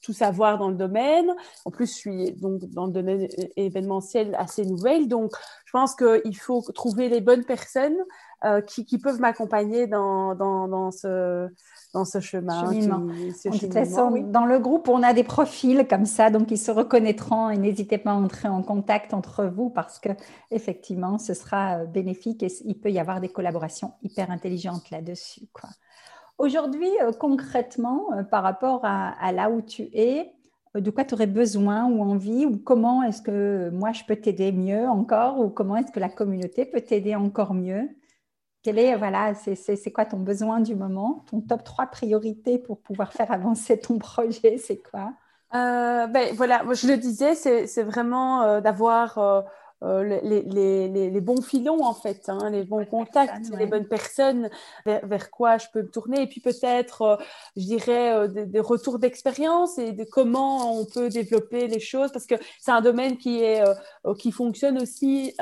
tout 0.04 0.14
savoir 0.14 0.58
dans 0.58 0.70
le 0.70 0.76
domaine. 0.76 1.34
En 1.64 1.72
plus, 1.72 1.88
je 1.88 1.98
suis 1.98 2.32
donc 2.34 2.66
dans 2.66 2.88
le 2.88 2.92
domaine 2.92 3.28
événementiel 3.56 4.36
assez 4.38 4.66
nouvelle. 4.66 5.08
Donc, 5.08 5.32
je 5.66 5.72
pense 5.72 5.96
qu'il 5.96 6.38
faut 6.38 6.62
trouver 6.74 7.08
les 7.08 7.22
bonnes 7.22 7.46
personnes 7.46 7.98
euh, 8.44 8.60
qui, 8.60 8.98
peuvent 8.98 9.20
m'accompagner 9.20 9.86
dans, 9.86 10.34
dans, 10.34 10.90
ce, 10.90 11.48
dans 11.94 12.06
ce 12.06 12.20
chemin. 12.20 12.72
de 12.72 13.60
toute 13.60 13.72
façon, 13.72 14.10
dans 14.32 14.46
le 14.46 14.58
groupe, 14.58 14.88
on 14.88 15.04
a 15.04 15.14
des 15.14 15.24
profils 15.24 15.86
comme 15.88 16.06
ça, 16.06 16.32
donc 16.32 16.50
ils 16.50 16.58
se 16.58 16.72
reconnaîtront 16.72 17.52
et 17.52 17.58
n'hésitez 17.58 18.00
pas 18.00 18.10
à 18.10 18.16
entrer 18.16 18.48
en 18.48 18.64
contact 18.64 19.14
entre 19.14 19.46
vous 19.46 19.70
parce 19.70 20.00
que 20.00 20.10
effectivement, 20.50 21.20
ce 21.20 21.36
sera 21.36 21.82
euh, 21.82 21.86
bénéfique 21.86 22.42
et 22.42 22.48
il 22.66 22.80
peut 22.80 22.90
y 22.90 22.98
avoir 22.98 23.22
des 23.22 23.30
collaborations 23.30 23.94
hyper 24.02 24.32
intelligentes 24.32 24.90
là-dessus. 24.90 25.42
Aujourd'hui, 26.40 26.90
euh, 27.04 27.12
concrètement, 27.12 28.08
par 28.32 28.42
rapport 28.42 28.82
à, 28.84 29.32
là 29.34 29.52
où 29.52 29.62
tu 29.62 29.84
es, 29.94 30.34
de 30.74 30.90
quoi 30.90 31.04
tu 31.04 31.14
aurais 31.14 31.28
besoin 31.28 31.86
ou 31.86 32.02
envie 32.02 32.48
ou 32.48 32.58
comment 32.58 33.04
est-ce 33.04 33.22
que 33.22 33.70
moi 33.72 33.92
je 33.92 34.04
peux 34.04 34.16
t'aider 34.16 34.52
mieux 34.52 34.88
encore 34.88 35.40
ou 35.40 35.50
comment 35.50 35.76
est-ce 35.76 35.92
que 35.92 36.00
la 36.00 36.10
communauté 36.10 36.66
peut 36.66 36.82
t'aider 36.82 37.14
encore 37.14 37.54
mieux? 37.54 37.88
Quel 38.64 38.78
est, 38.80 38.96
voilà, 38.96 39.34
c'est 39.34 39.92
quoi 39.92 40.06
ton 40.06 40.20
besoin 40.20 40.60
du 40.60 40.76
moment? 40.76 41.24
Ton 41.30 41.42
top 41.42 41.64
3 41.64 41.88
priorités 41.88 42.58
pour 42.60 42.80
pouvoir 42.80 43.12
faire 43.14 43.32
avancer 43.32 43.80
ton 43.80 43.98
projet, 43.98 44.58
c'est 44.58 44.82
quoi? 44.82 45.14
Euh, 45.54 46.08
ben, 46.08 46.34
Voilà, 46.36 46.64
je 46.74 46.88
le 46.88 46.98
disais, 46.98 47.36
c'est 47.36 47.84
vraiment 47.84 48.44
euh, 48.44 48.62
d'avoir 48.62 49.18
euh, 49.84 50.04
les, 50.04 50.44
les, 50.44 51.10
les, 51.10 51.22
bons 51.22 51.42
filons, 51.42 51.84
en 51.84 51.96
fait, 51.96 52.30
hein, 52.30 52.52
les 52.52 52.64
bons 52.64 52.86
contacts, 52.86 53.50
les 53.58 53.66
bonnes 53.66 53.88
personnes 53.88 54.50
vers, 54.86 55.32
quoi 55.32 55.58
je 55.58 55.66
peux 55.74 55.82
me 55.82 55.90
tourner. 55.90 56.22
Et 56.22 56.28
puis 56.28 56.40
peut-être, 56.40 57.02
euh, 57.02 57.16
je 57.56 57.64
dirais, 57.64 58.14
euh, 58.14 58.28
des, 58.28 58.60
retours 58.60 59.00
d'expérience 59.00 59.80
et 59.80 59.92
de 59.92 60.04
comment 60.04 60.80
on 60.80 60.86
peut 60.86 61.10
développer 61.10 61.68
les 61.68 61.80
choses, 61.80 62.12
parce 62.12 62.28
que 62.28 62.36
c'est 62.60 62.72
un 62.72 62.82
domaine 62.82 63.18
qui, 63.18 63.42
est, 63.42 63.64
qui 64.20 64.32
fonctionne 64.32 64.80
aussi 64.80 65.34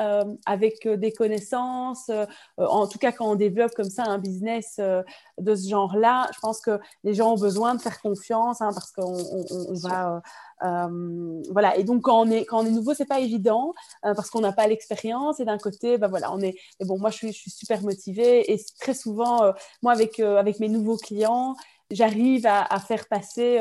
avec 0.45 0.87
des 0.87 1.11
connaissances. 1.11 2.09
en 2.57 2.87
tout 2.87 2.97
cas, 2.97 3.11
quand 3.11 3.29
on 3.29 3.35
développe 3.35 3.73
comme 3.75 3.89
ça 3.89 4.03
un 4.03 4.19
business 4.19 4.79
de 4.79 5.55
ce 5.55 5.67
genre-là, 5.67 6.29
je 6.33 6.39
pense 6.39 6.61
que 6.61 6.79
les 7.03 7.13
gens 7.13 7.33
ont 7.33 7.37
besoin 7.37 7.75
de 7.75 7.81
faire 7.81 8.01
confiance, 8.01 8.61
hein, 8.61 8.71
parce 8.73 8.91
qu'on 8.91 9.17
on, 9.51 9.73
va 9.73 10.21
euh, 10.63 11.41
voilà. 11.51 11.77
Et 11.77 11.83
donc, 11.83 12.03
quand 12.03 12.19
on 12.21 12.29
est, 12.29 12.45
quand 12.45 12.61
on 12.61 12.65
est 12.65 12.71
nouveau, 12.71 12.93
c'est 12.93 13.05
pas 13.05 13.19
évident 13.19 13.73
euh, 14.05 14.13
parce 14.13 14.29
qu'on 14.29 14.41
n'a 14.41 14.51
pas 14.51 14.67
l'expérience. 14.67 15.39
Et 15.39 15.45
d'un 15.45 15.57
côté, 15.57 15.97
ben 15.97 16.07
voilà, 16.07 16.31
on 16.33 16.39
est. 16.39 16.55
bon, 16.81 16.99
moi, 16.99 17.09
je 17.09 17.17
suis, 17.17 17.33
je 17.33 17.39
suis 17.39 17.51
super 17.51 17.81
motivée 17.81 18.51
et 18.51 18.61
très 18.79 18.93
souvent, 18.93 19.43
euh, 19.43 19.51
moi, 19.81 19.93
avec, 19.93 20.19
avec 20.19 20.59
mes 20.59 20.69
nouveaux 20.69 20.97
clients, 20.97 21.55
j'arrive 21.91 22.45
à, 22.45 22.79
faire 22.79 23.07
passer 23.07 23.59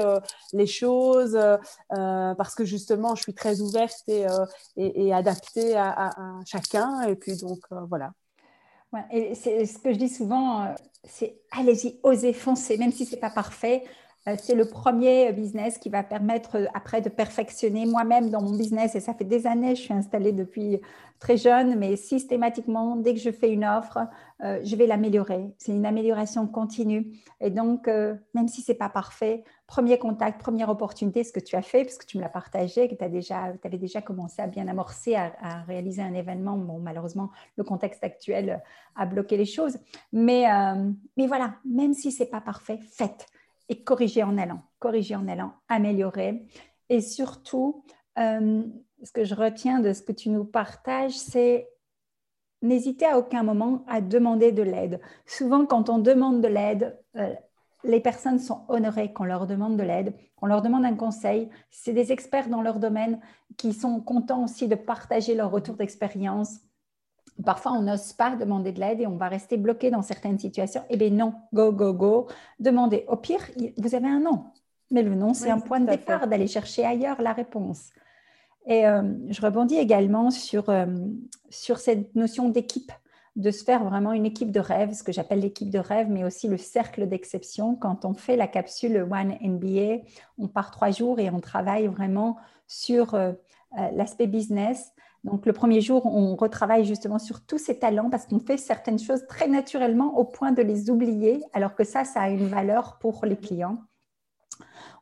les 0.52 0.66
choses 0.66 1.38
parce 1.88 2.54
que 2.54 2.64
justement, 2.64 3.14
je 3.14 3.22
suis 3.22 3.34
très 3.34 3.60
ouverte 3.60 4.04
et, 4.76 5.12
adaptée 5.12 5.76
à, 5.76 6.10
chacun. 6.46 7.02
Et 7.02 7.16
puis, 7.16 7.36
donc, 7.36 7.60
voilà. 7.88 8.12
Et 9.12 9.34
c'est 9.34 9.66
ce 9.66 9.78
que 9.78 9.92
je 9.92 9.98
dis 9.98 10.08
souvent, 10.08 10.74
c'est 11.04 11.40
allez-y, 11.50 12.00
osez 12.02 12.32
foncer, 12.32 12.78
même 12.78 12.92
si 12.92 13.04
c'est 13.06 13.18
pas 13.18 13.30
parfait. 13.30 13.84
Euh, 14.28 14.36
c'est 14.38 14.54
le 14.54 14.66
premier 14.66 15.32
business 15.32 15.78
qui 15.78 15.88
va 15.88 16.02
permettre 16.02 16.56
euh, 16.56 16.66
après 16.74 17.00
de 17.00 17.08
perfectionner 17.08 17.86
moi-même 17.86 18.30
dans 18.30 18.42
mon 18.42 18.56
business. 18.56 18.94
Et 18.94 19.00
ça 19.00 19.14
fait 19.14 19.24
des 19.24 19.46
années, 19.46 19.74
je 19.74 19.82
suis 19.82 19.94
installée 19.94 20.32
depuis 20.32 20.80
très 21.18 21.36
jeune, 21.36 21.76
mais 21.76 21.96
systématiquement, 21.96 22.96
dès 22.96 23.14
que 23.14 23.20
je 23.20 23.30
fais 23.30 23.50
une 23.50 23.64
offre, 23.64 23.98
euh, 24.42 24.60
je 24.62 24.76
vais 24.76 24.86
l'améliorer. 24.86 25.52
C'est 25.58 25.72
une 25.72 25.86
amélioration 25.86 26.46
continue. 26.46 27.12
Et 27.40 27.50
donc, 27.50 27.86
même 27.86 28.48
si 28.48 28.62
ce 28.62 28.72
n'est 28.72 28.78
pas 28.78 28.88
parfait, 28.88 29.44
premier 29.66 29.98
contact, 29.98 30.40
première 30.40 30.68
opportunité, 30.68 31.24
ce 31.24 31.32
que 31.32 31.40
tu 31.40 31.56
as 31.56 31.62
fait, 31.62 31.84
parce 31.84 31.96
que 31.96 32.06
tu 32.06 32.18
me 32.18 32.22
l'as 32.22 32.28
partagé, 32.28 32.88
que 32.88 32.94
tu 32.94 33.10
déjà, 33.10 33.52
avais 33.64 33.78
déjà 33.78 34.00
commencé 34.00 34.42
à 34.42 34.46
bien 34.46 34.68
amorcer, 34.68 35.14
à, 35.14 35.32
à, 35.40 35.62
réaliser 35.62 36.02
un 36.02 36.14
événement. 36.14 36.56
Bon, 36.56 36.78
malheureusement, 36.78 37.30
le 37.56 37.64
contexte 37.64 38.04
actuel 38.04 38.62
a 38.96 39.06
bloqué 39.06 39.36
les 39.36 39.44
choses. 39.44 39.78
Mais, 40.12 40.46
mais 41.16 41.26
voilà, 41.26 41.54
même 41.64 41.94
si 41.94 42.12
ce 42.12 42.22
n'est 42.22 42.28
pas 42.28 42.40
parfait, 42.40 42.78
faites 42.90 43.26
et 43.68 43.82
corriger 43.82 44.22
en 44.22 44.38
allant, 44.38 44.62
corriger 44.78 45.16
en 45.16 45.28
allant, 45.28 45.52
améliorer. 45.68 46.46
Et 46.88 47.00
surtout, 47.00 47.84
euh, 48.18 48.62
ce 49.02 49.12
que 49.12 49.24
je 49.24 49.34
retiens 49.34 49.80
de 49.80 49.92
ce 49.92 50.02
que 50.02 50.12
tu 50.12 50.30
nous 50.30 50.44
partages, 50.44 51.16
c'est 51.16 51.68
n'hésiter 52.62 53.06
à 53.06 53.18
aucun 53.18 53.42
moment 53.42 53.84
à 53.86 54.00
demander 54.00 54.52
de 54.52 54.62
l'aide. 54.62 55.00
Souvent, 55.26 55.66
quand 55.66 55.88
on 55.88 55.98
demande 55.98 56.40
de 56.40 56.48
l'aide, 56.48 56.98
euh, 57.16 57.34
les 57.84 58.00
personnes 58.00 58.40
sont 58.40 58.64
honorées 58.68 59.12
qu'on 59.12 59.24
leur 59.24 59.46
demande 59.46 59.76
de 59.76 59.82
l'aide, 59.84 60.14
qu'on 60.36 60.46
leur 60.46 60.62
demande 60.62 60.84
un 60.84 60.96
conseil. 60.96 61.48
C'est 61.70 61.92
des 61.92 62.10
experts 62.10 62.48
dans 62.48 62.62
leur 62.62 62.80
domaine 62.80 63.20
qui 63.56 63.72
sont 63.72 64.00
contents 64.00 64.44
aussi 64.44 64.66
de 64.66 64.74
partager 64.74 65.34
leur 65.34 65.50
retour 65.50 65.76
d'expérience. 65.76 66.58
Parfois, 67.44 67.72
on 67.72 67.82
n'ose 67.82 68.12
pas 68.12 68.34
demander 68.34 68.72
de 68.72 68.80
l'aide 68.80 69.00
et 69.00 69.06
on 69.06 69.16
va 69.16 69.28
rester 69.28 69.56
bloqué 69.56 69.90
dans 69.90 70.02
certaines 70.02 70.38
situations. 70.38 70.82
Eh 70.90 70.96
bien 70.96 71.10
non, 71.10 71.34
go, 71.52 71.72
go, 71.72 71.92
go. 71.92 72.26
Demandez. 72.58 73.04
Au 73.08 73.16
pire, 73.16 73.46
vous 73.76 73.94
avez 73.94 74.08
un 74.08 74.20
nom. 74.20 74.44
Mais 74.90 75.02
le 75.02 75.14
nom, 75.14 75.34
c'est 75.34 75.50
un 75.50 75.60
point 75.60 75.80
de 75.80 75.90
départ 75.90 76.26
d'aller 76.26 76.46
chercher 76.46 76.84
ailleurs 76.84 77.20
la 77.20 77.32
réponse. 77.32 77.90
Et 78.66 78.86
euh, 78.86 79.02
je 79.28 79.40
rebondis 79.40 79.76
également 79.76 80.30
sur, 80.30 80.68
euh, 80.68 80.86
sur 81.48 81.78
cette 81.78 82.14
notion 82.14 82.48
d'équipe, 82.48 82.92
de 83.36 83.50
se 83.50 83.64
faire 83.64 83.84
vraiment 83.84 84.12
une 84.12 84.26
équipe 84.26 84.50
de 84.50 84.60
rêve, 84.60 84.92
ce 84.92 85.02
que 85.02 85.12
j'appelle 85.12 85.40
l'équipe 85.40 85.70
de 85.70 85.78
rêve, 85.78 86.08
mais 86.10 86.24
aussi 86.24 86.48
le 86.48 86.56
cercle 86.56 87.06
d'exception. 87.06 87.76
Quand 87.76 88.04
on 88.04 88.14
fait 88.14 88.36
la 88.36 88.48
capsule 88.48 89.06
One 89.10 89.36
NBA, 89.40 90.04
on 90.38 90.48
part 90.48 90.70
trois 90.70 90.90
jours 90.90 91.20
et 91.20 91.30
on 91.30 91.40
travaille 91.40 91.86
vraiment 91.86 92.36
sur 92.66 93.14
euh, 93.14 93.32
l'aspect 93.92 94.26
business 94.26 94.92
donc 95.30 95.46
le 95.46 95.52
premier 95.52 95.80
jour, 95.80 96.06
on 96.06 96.36
retravaille 96.36 96.84
justement 96.84 97.18
sur 97.18 97.44
tous 97.44 97.58
ces 97.58 97.78
talents 97.78 98.10
parce 98.10 98.26
qu'on 98.26 98.40
fait 98.40 98.56
certaines 98.56 98.98
choses 98.98 99.26
très 99.26 99.48
naturellement 99.48 100.16
au 100.18 100.24
point 100.24 100.52
de 100.52 100.62
les 100.62 100.90
oublier, 100.90 101.42
alors 101.52 101.74
que 101.74 101.84
ça, 101.84 102.04
ça 102.04 102.22
a 102.22 102.28
une 102.28 102.46
valeur 102.46 102.98
pour 102.98 103.24
les 103.24 103.36
clients. 103.36 103.78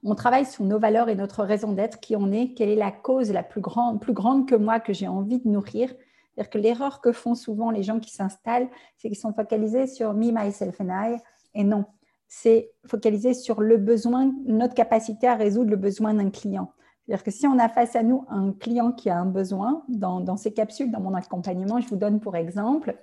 On 0.03 0.15
travaille 0.15 0.47
sur 0.47 0.65
nos 0.65 0.79
valeurs 0.79 1.09
et 1.09 1.15
notre 1.15 1.45
raison 1.45 1.73
d'être, 1.73 2.01
qui 2.01 2.17
on 2.17 2.33
est, 2.33 2.55
quelle 2.55 2.69
est 2.69 2.77
la 2.77 2.91
cause 2.91 3.33
la 3.33 3.43
plus 3.43 3.61
grande, 3.61 4.01
plus 4.01 4.13
grande 4.13 4.49
que 4.49 4.55
moi 4.55 4.81
que 4.81 4.93
j'ai 4.93 5.09
envie 5.09 5.41
de 5.41 5.49
nourrir. 5.49 5.89
C'est-à-dire 6.35 6.51
que 6.51 6.59
l'erreur 6.59 7.01
que 7.01 7.13
font 7.13 7.35
souvent 7.35 7.71
les 7.71 7.83
gens 7.83 7.99
qui 7.99 8.11
s'installent, 8.11 8.69
c'est 8.97 9.09
qu'ils 9.09 9.17
sont 9.17 9.33
focalisés 9.33 9.87
sur 9.87 10.13
me, 10.13 10.31
myself 10.31 10.81
and 10.81 10.89
I, 10.91 11.17
et 11.55 11.65
non, 11.65 11.85
c'est 12.29 12.73
focalisé 12.87 13.33
sur 13.33 13.61
le 13.61 13.77
besoin, 13.79 14.33
notre 14.45 14.75
capacité 14.75 15.27
à 15.29 15.35
résoudre 15.35 15.71
le 15.71 15.77
besoin 15.77 16.15
d'un 16.15 16.31
client. 16.31 16.73
C'est-à-dire 17.07 17.23
que 17.23 17.31
si 17.31 17.47
on 17.47 17.59
a 17.59 17.69
face 17.69 17.95
à 17.95 18.03
nous 18.03 18.25
un 18.29 18.53
client 18.53 18.91
qui 18.91 19.11
a 19.11 19.17
un 19.17 19.27
besoin, 19.27 19.85
dans, 19.89 20.37
ces 20.37 20.53
capsules, 20.53 20.91
dans 20.91 21.01
mon 21.01 21.15
accompagnement, 21.15 21.81
je 21.81 21.87
vous 21.89 21.97
donne 21.97 22.19
pour 22.19 22.35
exemple, 22.35 22.97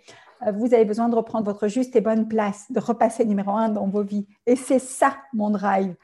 euh, 0.45 0.51
vous 0.51 0.73
avez 0.73 0.83
besoin 0.83 1.07
de 1.07 1.15
reprendre 1.15 1.45
votre 1.45 1.69
juste 1.69 1.95
et 1.95 2.01
bonne 2.01 2.27
place, 2.27 2.69
de 2.69 2.81
repasser 2.81 3.23
numéro 3.23 3.51
un 3.51 3.69
dans 3.69 3.87
vos 3.87 4.03
vies. 4.03 4.27
Et 4.45 4.57
c'est 4.57 4.79
ça 4.79 5.15
mon 5.31 5.51
drive. 5.51 5.95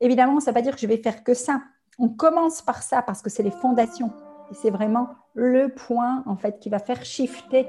Évidemment, 0.00 0.38
ça 0.40 0.50
ne 0.50 0.54
veut 0.54 0.60
pas 0.60 0.62
dire 0.62 0.74
que 0.74 0.80
je 0.82 0.86
vais 0.86 0.98
faire 0.98 1.24
que 1.24 1.32
ça. 1.32 1.62
On 1.98 2.10
commence 2.10 2.60
par 2.60 2.82
ça 2.82 3.00
parce 3.00 3.22
que 3.22 3.30
c'est 3.30 3.42
les 3.42 3.50
fondations. 3.50 4.12
Et 4.50 4.54
c'est 4.54 4.70
vraiment 4.70 5.08
le 5.32 5.68
point 5.68 6.24
en 6.26 6.36
fait 6.36 6.58
qui 6.58 6.68
va 6.68 6.78
faire 6.78 7.06
shifter 7.06 7.68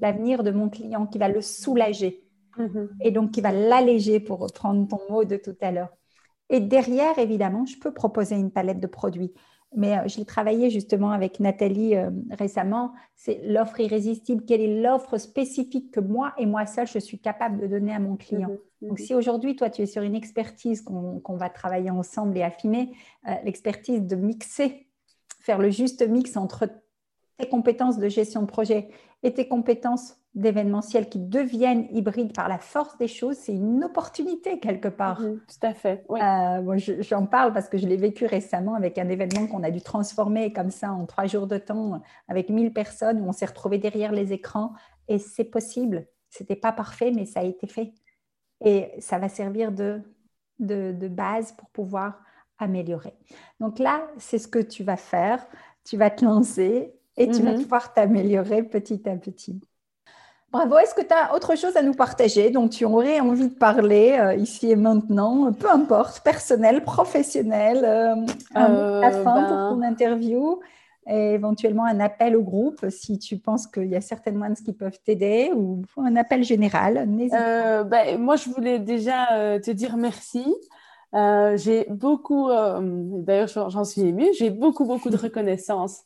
l'avenir 0.00 0.44
de 0.44 0.50
mon 0.50 0.70
client, 0.70 1.06
qui 1.06 1.18
va 1.18 1.28
le 1.28 1.42
soulager. 1.42 2.24
Mm-hmm. 2.56 2.88
Et 3.02 3.10
donc 3.10 3.32
qui 3.32 3.42
va 3.42 3.52
l'alléger 3.52 4.18
pour 4.18 4.38
reprendre 4.38 4.88
ton 4.88 5.00
mot 5.10 5.24
de 5.24 5.36
tout 5.36 5.56
à 5.60 5.72
l'heure. 5.72 5.92
Et 6.50 6.60
derrière, 6.60 7.18
évidemment, 7.18 7.66
je 7.66 7.78
peux 7.78 7.92
proposer 7.92 8.36
une 8.36 8.50
palette 8.50 8.80
de 8.80 8.86
produits. 8.86 9.32
Mais 9.74 9.98
euh, 9.98 10.08
je 10.08 10.18
l'ai 10.18 10.24
travaillé 10.24 10.70
justement 10.70 11.10
avec 11.10 11.40
Nathalie 11.40 11.96
euh, 11.96 12.10
récemment. 12.30 12.92
C'est 13.14 13.40
l'offre 13.44 13.80
irrésistible. 13.80 14.44
Quelle 14.44 14.60
est 14.60 14.80
l'offre 14.80 15.18
spécifique 15.18 15.90
que 15.90 16.00
moi 16.00 16.32
et 16.38 16.46
moi 16.46 16.66
seule, 16.66 16.86
je 16.86 16.98
suis 16.98 17.18
capable 17.18 17.58
de 17.60 17.66
donner 17.66 17.92
à 17.92 17.98
mon 17.98 18.16
client? 18.16 18.48
mhm, 18.48 18.88
Donc, 18.88 18.98
mhm. 19.00 19.04
si 19.04 19.14
aujourd'hui, 19.14 19.56
toi, 19.56 19.68
tu 19.68 19.82
es 19.82 19.86
sur 19.86 20.02
une 20.02 20.14
expertise 20.14 20.82
qu'on 20.82 21.36
va 21.36 21.50
travailler 21.50 21.90
ensemble 21.90 22.38
et 22.38 22.42
affiner, 22.42 22.92
euh, 23.28 23.32
l'expertise 23.44 24.02
de 24.02 24.16
mixer, 24.16 24.86
faire 25.40 25.58
le 25.58 25.70
juste 25.70 26.06
mix 26.06 26.36
entre 26.36 26.68
tes 27.38 27.48
compétences 27.48 27.98
de 27.98 28.08
gestion 28.08 28.42
de 28.42 28.46
projet 28.46 28.88
et 29.22 29.34
tes 29.34 29.48
compétences 29.48 30.16
d'événementiel 30.34 31.08
qui 31.08 31.18
deviennent 31.18 31.88
hybrides 31.92 32.34
par 32.34 32.48
la 32.48 32.58
force 32.58 32.96
des 32.98 33.08
choses, 33.08 33.36
c'est 33.36 33.54
une 33.54 33.82
opportunité 33.84 34.60
quelque 34.60 34.88
part. 34.88 35.20
Mhm, 35.20 35.40
tout 35.40 35.66
à 35.66 35.72
fait. 35.72 36.04
Euh, 36.10 36.78
j'en 37.00 37.26
parle 37.26 37.54
parce 37.54 37.68
que 37.70 37.78
je 37.78 37.86
l'ai 37.86 37.96
vécu 37.96 38.26
récemment 38.26 38.74
avec 38.74 38.98
un 38.98 39.08
événement 39.08 39.46
qu'on 39.46 39.62
a 39.62 39.70
dû 39.70 39.80
transformer 39.80 40.52
comme 40.52 40.70
ça 40.70 40.92
en 40.92 41.06
trois 41.06 41.26
jours 41.26 41.46
de 41.46 41.56
temps 41.56 42.02
avec 42.28 42.50
1000 42.50 42.72
personnes 42.74 43.20
où 43.22 43.28
on 43.28 43.32
s'est 43.32 43.46
retrouvé 43.46 43.78
derrière 43.78 44.12
les 44.12 44.34
écrans 44.34 44.72
et 45.08 45.18
c'est 45.18 45.44
possible. 45.44 46.06
C'était 46.28 46.56
pas 46.56 46.72
parfait, 46.72 47.12
mais 47.14 47.24
ça 47.24 47.40
a 47.40 47.44
été 47.44 47.66
fait. 47.66 47.94
Et 48.64 48.92
ça 48.98 49.18
va 49.18 49.28
servir 49.28 49.72
de, 49.72 50.02
de, 50.58 51.08
base 51.08 51.52
pour 51.52 51.68
pouvoir 51.70 52.20
améliorer. 52.58 53.14
Donc 53.60 53.78
là, 53.78 54.06
c'est 54.18 54.38
ce 54.38 54.48
que 54.48 54.58
tu 54.58 54.82
vas 54.82 54.96
faire. 54.96 55.46
Tu 55.84 55.96
vas 55.96 56.10
te 56.10 56.24
lancer 56.24 56.95
et 57.16 57.28
tu 57.28 57.42
vas 57.42 57.52
mhm. 57.52 57.62
pouvoir 57.62 57.94
t'améliorer 57.94 58.62
petit 58.62 59.08
à 59.08 59.16
petit. 59.16 59.60
Bravo. 60.52 60.78
Est-ce 60.78 60.94
que 60.94 61.02
tu 61.02 61.12
as 61.12 61.34
autre 61.34 61.56
chose 61.56 61.76
à 61.76 61.82
nous 61.82 61.92
partager? 61.92 62.50
Dont 62.50 62.68
tu 62.68 62.84
aurais 62.84 63.20
envie 63.20 63.48
de 63.48 63.54
parler 63.54 64.16
euh, 64.18 64.34
ici 64.34 64.70
et 64.70 64.76
maintenant 64.76 65.52
Peu 65.52 65.68
importe, 65.68 66.22
personnel, 66.22 66.82
professionnel, 66.82 67.84
euh, 67.84 68.14
euh 68.56 69.02
à 69.02 69.10
fin 69.10 69.42
pour 69.42 69.56
ben 69.56 69.70
ton 69.70 69.82
interview 69.82 70.60
et 71.08 71.34
éventuellement 71.34 71.84
un 71.84 72.00
appel 72.00 72.34
au 72.36 72.42
groupe 72.42 72.86
si 72.88 73.18
tu 73.18 73.38
penses 73.38 73.66
qu'il 73.68 73.86
y 73.86 73.96
a 73.96 74.00
certainement 74.00 74.52
ce 74.56 74.62
qui 74.62 74.72
peuvent 74.72 74.98
t'aider 75.04 75.52
ou 75.54 75.82
un 75.98 76.16
appel 76.16 76.42
général. 76.42 77.06
Euh, 77.32 77.84
ben, 77.84 78.18
moi, 78.18 78.36
je 78.36 78.48
voulais 78.48 78.78
déjà 78.78 79.58
te 79.60 79.70
dire 79.70 79.96
merci. 79.96 80.44
j'ai 81.12 81.86
beaucoup, 81.90 82.48
d'ailleurs 82.48 83.48
j'en 83.48 83.84
suis 83.84 84.02
émue, 84.02 84.28
j'ai 84.38 84.50
beaucoup, 84.50 84.84
beaucoup 84.84 85.10
de 85.10 85.16
reconnaissance, 85.26 86.02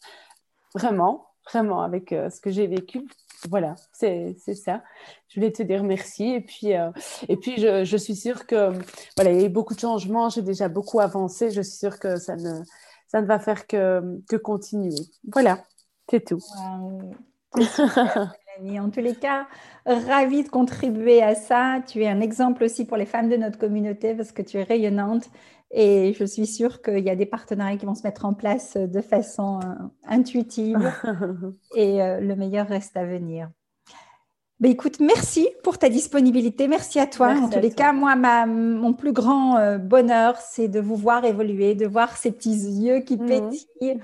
vraiment, 0.75 1.27
vraiment 1.51 1.83
avec 1.83 2.11
ce 2.11 2.41
que 2.41 2.51
j'ai 2.51 2.67
vécu 2.67 3.07
voilà, 3.49 3.75
c'est 3.93 4.35
ça. 4.55 4.83
Je 5.29 5.41
voulais 5.41 5.53
te 5.53 5.63
dire 5.63 5.83
merci. 5.83 6.25
Et 6.35 6.41
puis, 6.41 6.75
euh, 6.75 6.91
et 7.29 7.37
puis 7.37 7.59
je, 7.59 7.97
suis 7.97 8.17
sûre 8.17 8.47
que 8.47 8.73
voilà, 9.17 9.33
il 9.33 9.41
y 9.41 9.43
a 9.43 9.47
eu 9.47 9.51
beaucoup 9.51 9.75
de 9.75 9.81
changements. 9.81 10.29
J'ai 10.29 10.43
déjà 10.43 10.69
beaucoup 10.69 11.01
avancé. 11.01 11.51
Je 11.51 11.63
suis 11.63 11.79
sûre 11.79 11.99
que 11.99 12.17
ça 12.17 12.37
ne, 12.37 12.63
ça 13.09 13.23
ne 13.23 13.27
va 13.27 13.39
faire 13.39 13.67
que, 13.67 14.21
que 14.29 14.37
continuer. 14.37 14.95
Voilà, 15.33 15.63
c'est 16.11 16.27
tout. 16.27 16.41
en 17.57 18.91
tous 18.91 19.01
les 19.01 19.15
cas, 19.15 19.47
ravie 19.87 20.45
de 20.45 20.51
contribuer 20.51 21.23
à 21.23 21.35
ça. 21.35 21.81
Tu 21.87 22.03
es 22.03 22.09
un 22.09 22.21
exemple 22.21 22.65
aussi 22.65 22.85
pour 22.85 22.99
les 22.99 23.07
femmes 23.07 23.31
de 23.31 23.37
notre 23.37 23.59
communauté 23.59 24.15
parce 24.15 24.33
que 24.33 24.43
tu 24.43 24.59
es 24.59 24.63
rayonnante 24.65 25.31
et 25.71 26.15
je 26.19 26.25
suis 26.25 26.47
sûre 26.47 26.83
qu'il 26.83 27.05
y 27.05 27.11
a 27.11 27.17
des 27.17 27.27
partenariats 27.27 27.77
qui 27.77 27.87
vont 27.87 27.95
se 27.95 28.03
mettre 28.03 28.25
en 28.25 28.35
place 28.35 28.77
de 28.77 29.01
façon 29.01 29.61
euh, 29.61 29.85
intuitive 30.05 30.93
et 31.77 32.03
euh, 32.03 32.21
le 32.21 32.35
meilleur 32.35 32.67
reste 32.67 32.97
à 32.97 33.05
venir. 33.05 33.51
Ben, 34.59 34.73
écoute, 34.73 35.01
merci 35.01 35.49
pour 35.63 35.79
ta 35.79 35.89
disponibilité. 35.89 36.69
Merci 36.69 36.99
à 36.99 37.07
toi. 37.07 37.29
en 37.29 37.49
tous 37.49 37.61
les 37.61 37.71
cas, 37.71 37.95
moi, 37.95 38.15
ma, 38.15 38.45
mon 38.45 38.93
plus 38.93 39.13
grand 39.13 39.57
euh, 39.57 39.79
bonheur, 39.79 40.37
c'est 40.37 40.69
de 40.69 40.81
vous 40.81 40.97
voir 40.97 41.25
évoluer, 41.25 41.75
de 41.75 41.87
voir 41.87 42.17
ces 42.17 42.33
petits 42.33 42.51
yeux 42.51 43.01
qui 43.01 43.17
mhm. 43.17 43.27
pétillent 43.27 44.01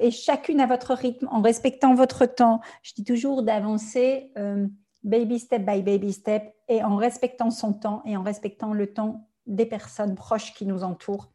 et 0.00 0.10
chacune 0.10 0.60
à 0.60 0.66
votre 0.66 0.92
rythme, 0.92 1.28
en 1.30 1.40
respectant 1.40 1.94
votre 1.94 2.26
temps. 2.26 2.60
Je 2.82 2.92
dis 2.94 3.04
toujours 3.04 3.42
d'avancer 3.42 4.32
baby 5.02 5.38
step 5.38 5.64
by 5.64 5.80
baby 5.82 6.12
step 6.12 6.52
et 6.68 6.82
en 6.82 6.96
respectant 6.96 7.50
son 7.50 7.72
temps 7.72 8.02
et 8.04 8.18
en 8.18 8.22
respectant 8.22 8.74
le 8.74 8.92
temps 8.92 9.29
des 9.50 9.66
personnes 9.66 10.14
proches 10.14 10.54
qui 10.54 10.64
nous 10.64 10.82
entourent. 10.82 11.30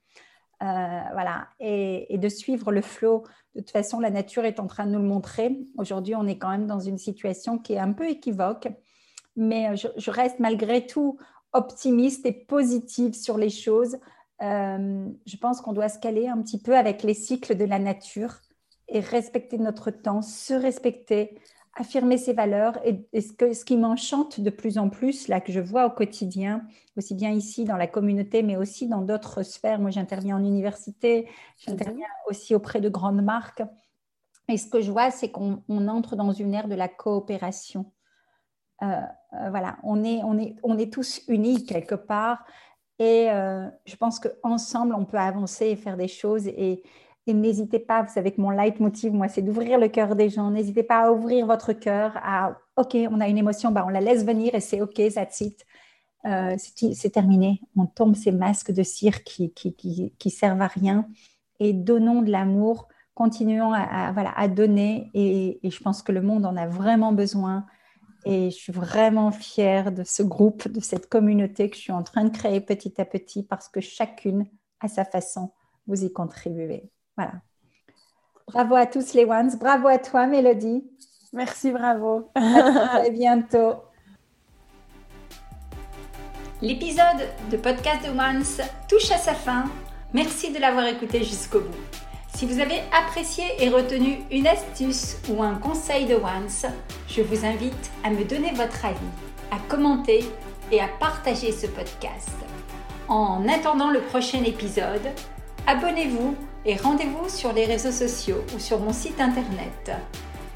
Euh, 0.63 1.01
voilà, 1.11 1.49
et, 1.59 2.17
de 2.17 2.29
suivre 2.29 2.71
le 2.71 2.81
flot. 2.81 3.23
De 3.55 3.59
toute 3.59 3.71
façon, 3.71 3.99
la 3.99 4.09
nature 4.09 4.45
est 4.45 4.59
en 4.59 4.67
train 4.67 4.85
de 4.85 4.91
nous 4.91 5.01
le 5.01 5.07
montrer. 5.07 5.59
Aujourd'hui, 5.77 6.15
on 6.15 6.25
est 6.25 6.37
quand 6.37 6.49
même 6.49 6.65
dans 6.65 6.79
une 6.79 6.97
situation 6.97 7.57
qui 7.59 7.73
est 7.73 7.79
un 7.79 7.91
peu 7.91 8.09
équivoque, 8.09 8.69
mais 9.35 9.75
je, 9.75 10.11
reste 10.11 10.39
malgré 10.39 10.87
tout 10.87 11.17
optimiste 11.51 12.25
et 12.25 12.31
positive 12.31 13.13
sur 13.13 13.37
les 13.37 13.49
choses. 13.49 13.97
Euh, 14.41 15.07
je 15.25 15.37
pense 15.37 15.59
qu'on 15.59 15.73
doit 15.73 15.89
se 15.89 15.99
caler 15.99 16.27
un 16.27 16.41
petit 16.41 16.61
peu 16.61 16.75
avec 16.77 17.03
les 17.03 17.13
cycles 17.13 17.55
de 17.55 17.65
la 17.65 17.79
nature 17.79 18.35
et 18.87 19.01
respecter 19.01 19.57
notre 19.57 19.91
temps, 19.91 20.21
se 20.21 20.53
respecter, 20.53 21.37
affirmer 21.75 22.17
ses 22.17 22.33
valeurs 22.33 22.79
et, 22.85 23.05
ce, 23.19 23.33
que, 23.33 23.53
ce 23.53 23.65
qui 23.65 23.75
m'enchante 23.75 24.39
de 24.39 24.49
plus 24.49 24.77
en 24.77 24.89
plus, 24.89 25.27
là, 25.27 25.41
que 25.41 25.51
je 25.51 25.59
vois 25.59 25.85
au 25.85 25.89
quotidien, 25.89 26.65
aussi 26.97 27.13
bien 27.13 27.31
ici 27.31 27.65
dans 27.65 27.75
la 27.75 27.87
communauté, 27.87 28.43
mais 28.43 28.55
aussi 28.55 28.87
dans 28.87 29.01
d'autres 29.01 29.43
sphères. 29.43 29.79
Moi, 29.79 29.91
j'interviens 29.91 30.37
en 30.37 30.43
université, 30.43 31.27
j'interviens 31.57 32.07
mhm. 32.07 32.31
aussi 32.31 32.55
auprès 32.55 32.79
de 32.79 32.87
grandes 32.87 33.21
marques. 33.21 33.63
Et 34.47 34.57
ce 34.57 34.67
que 34.67 34.81
je 34.81 34.91
vois, 34.91 35.11
c'est 35.11 35.29
qu'on 35.29 35.63
entre 35.67 36.15
dans 36.15 36.31
une 36.31 36.53
ère 36.53 36.67
de 36.67 36.75
la 36.75 36.87
coopération. 36.87 37.91
Euh, 38.81 38.85
euh, 38.85 39.49
voilà, 39.49 39.77
on 39.83 40.03
est, 40.03 40.21
on, 40.23 40.37
est, 40.37 40.55
on 40.63 40.77
est 40.77 40.91
tous 40.91 41.21
unis 41.27 41.65
quelque 41.65 41.95
part. 41.95 42.45
Et 42.99 43.29
euh, 43.29 43.67
je 43.85 43.95
pense 43.97 44.19
qu'ensemble, 44.19 44.95
on 44.95 45.03
peut 45.03 45.17
avancer 45.17 45.67
et 45.67 45.75
faire 45.75 45.97
des 45.97 46.07
choses. 46.07 46.47
Et, 46.47 46.83
et 47.27 47.33
n'hésitez 47.33 47.79
pas, 47.79 48.03
vous 48.03 48.13
savez 48.13 48.31
que 48.31 48.39
mon 48.39 48.51
leitmotiv, 48.51 49.11
moi, 49.11 49.27
c'est 49.27 49.41
d'ouvrir 49.41 49.79
le 49.79 49.87
cœur 49.87 50.15
des 50.15 50.29
gens. 50.29 50.51
N'hésitez 50.51 50.83
pas 50.83 51.07
à 51.07 51.11
ouvrir 51.11 51.47
votre 51.47 51.73
cœur, 51.73 52.13
à 52.17 52.57
OK, 52.77 52.95
on 53.09 53.19
a 53.19 53.27
une 53.27 53.37
émotion, 53.37 53.71
bah, 53.71 53.83
on 53.87 53.89
la 53.89 54.01
laisse 54.01 54.23
venir 54.23 54.53
et 54.53 54.59
c'est 54.59 54.81
OK, 54.81 55.01
that's 55.13 55.41
it. 55.41 55.65
Euh, 56.25 56.55
c'est 56.57 57.09
terminé. 57.11 57.61
On 57.75 57.87
tombe 57.87 58.15
ces 58.15 58.31
masques 58.31 58.71
de 58.71 58.83
cire 58.83 59.23
qui, 59.23 59.53
qui, 59.53 59.75
qui, 60.17 60.29
servent 60.29 60.61
à 60.61 60.67
rien 60.67 61.07
et 61.59 61.73
donnons 61.73 62.21
de 62.21 62.31
l'amour. 62.31 62.87
Continuons 63.15 63.73
à, 63.73 64.11
voilà, 64.11 64.31
à 64.35 64.47
donner 64.47 65.09
et, 65.13 65.65
et, 65.65 65.71
je 65.71 65.81
pense 65.81 66.01
que 66.01 66.11
le 66.11 66.21
monde 66.21 66.45
en 66.45 66.57
a 66.57 66.67
vraiment 66.67 67.13
besoin. 67.13 67.65
Et 68.25 68.49
je 68.49 68.55
suis 68.55 68.73
vraiment 68.73 69.31
fière 69.31 69.91
de 69.91 70.03
ce 70.03 70.23
groupe, 70.23 70.67
de 70.67 70.79
cette 70.79 71.07
communauté 71.09 71.69
que 71.69 71.75
je 71.75 71.81
suis 71.81 71.91
en 71.91 72.03
train 72.03 72.25
de 72.25 72.35
créer 72.35 72.59
petit 72.59 72.99
à 72.99 73.05
petit 73.05 73.43
parce 73.43 73.69
que 73.69 73.81
chacune, 73.81 74.47
à 74.79 74.87
sa 74.87 75.05
façon, 75.05 75.51
vous 75.87 76.03
y 76.03 76.11
contribuez. 76.11 76.91
Voilà. 77.17 77.33
Bravo 78.47 78.75
à 78.75 78.85
tous 78.85 79.13
les 79.13 79.25
ones. 79.25 79.51
Bravo 79.59 79.87
à 79.87 79.97
toi, 79.97 80.27
Mélodie. 80.27 80.83
Merci, 81.33 81.71
bravo. 81.71 82.29
à 82.35 82.39
très 82.99 83.11
bientôt. 83.11 83.75
L'épisode 86.61 87.27
de 87.51 87.57
Podcast 87.57 88.05
de 88.05 88.11
Once 88.11 88.61
touche 88.87 89.11
à 89.11 89.17
sa 89.17 89.33
fin. 89.33 89.65
Merci 90.13 90.51
de 90.51 90.59
l'avoir 90.59 90.85
écouté 90.85 91.23
jusqu'au 91.23 91.59
bout. 91.59 91.75
Si 92.33 92.45
vous 92.45 92.59
avez 92.59 92.81
apprécié 92.91 93.43
et 93.59 93.69
retenu 93.69 94.19
une 94.31 94.47
astuce 94.47 95.17
ou 95.29 95.41
un 95.43 95.55
conseil 95.55 96.05
de 96.05 96.15
Once, 96.15 96.65
je 97.07 97.21
vous 97.21 97.45
invite 97.45 97.91
à 98.03 98.09
me 98.09 98.23
donner 98.23 98.51
votre 98.53 98.85
avis, 98.85 98.97
à 99.51 99.57
commenter 99.69 100.25
et 100.71 100.81
à 100.81 100.87
partager 100.99 101.51
ce 101.51 101.67
podcast. 101.67 102.31
En 103.07 103.47
attendant 103.47 103.89
le 103.89 104.01
prochain 104.01 104.43
épisode, 104.43 105.11
abonnez-vous 105.67 106.35
et 106.65 106.75
rendez-vous 106.75 107.29
sur 107.29 107.53
les 107.53 107.65
réseaux 107.65 107.91
sociaux 107.91 108.43
ou 108.55 108.59
sur 108.59 108.79
mon 108.79 108.93
site 108.93 109.21
internet 109.21 109.91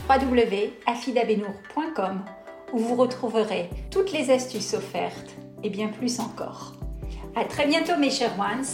www.afidabenour.com 0.09 2.25
où 2.73 2.79
vous 2.79 2.95
retrouverez 2.95 3.69
toutes 3.91 4.11
les 4.11 4.31
astuces 4.31 4.73
offertes 4.73 5.35
et 5.63 5.69
bien 5.69 5.89
plus 5.89 6.19
encore. 6.19 6.73
À 7.35 7.45
très 7.45 7.67
bientôt 7.67 7.95
mes 7.97 8.09
chers 8.09 8.33
ones, 8.39 8.65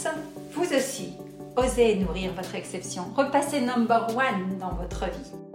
vous 0.52 0.72
aussi, 0.74 1.12
osez 1.56 1.96
nourrir 1.96 2.32
votre 2.32 2.54
exception, 2.54 3.04
repassez 3.14 3.60
number 3.60 4.06
one 4.16 4.56
dans 4.58 4.72
votre 4.74 5.04
vie. 5.04 5.45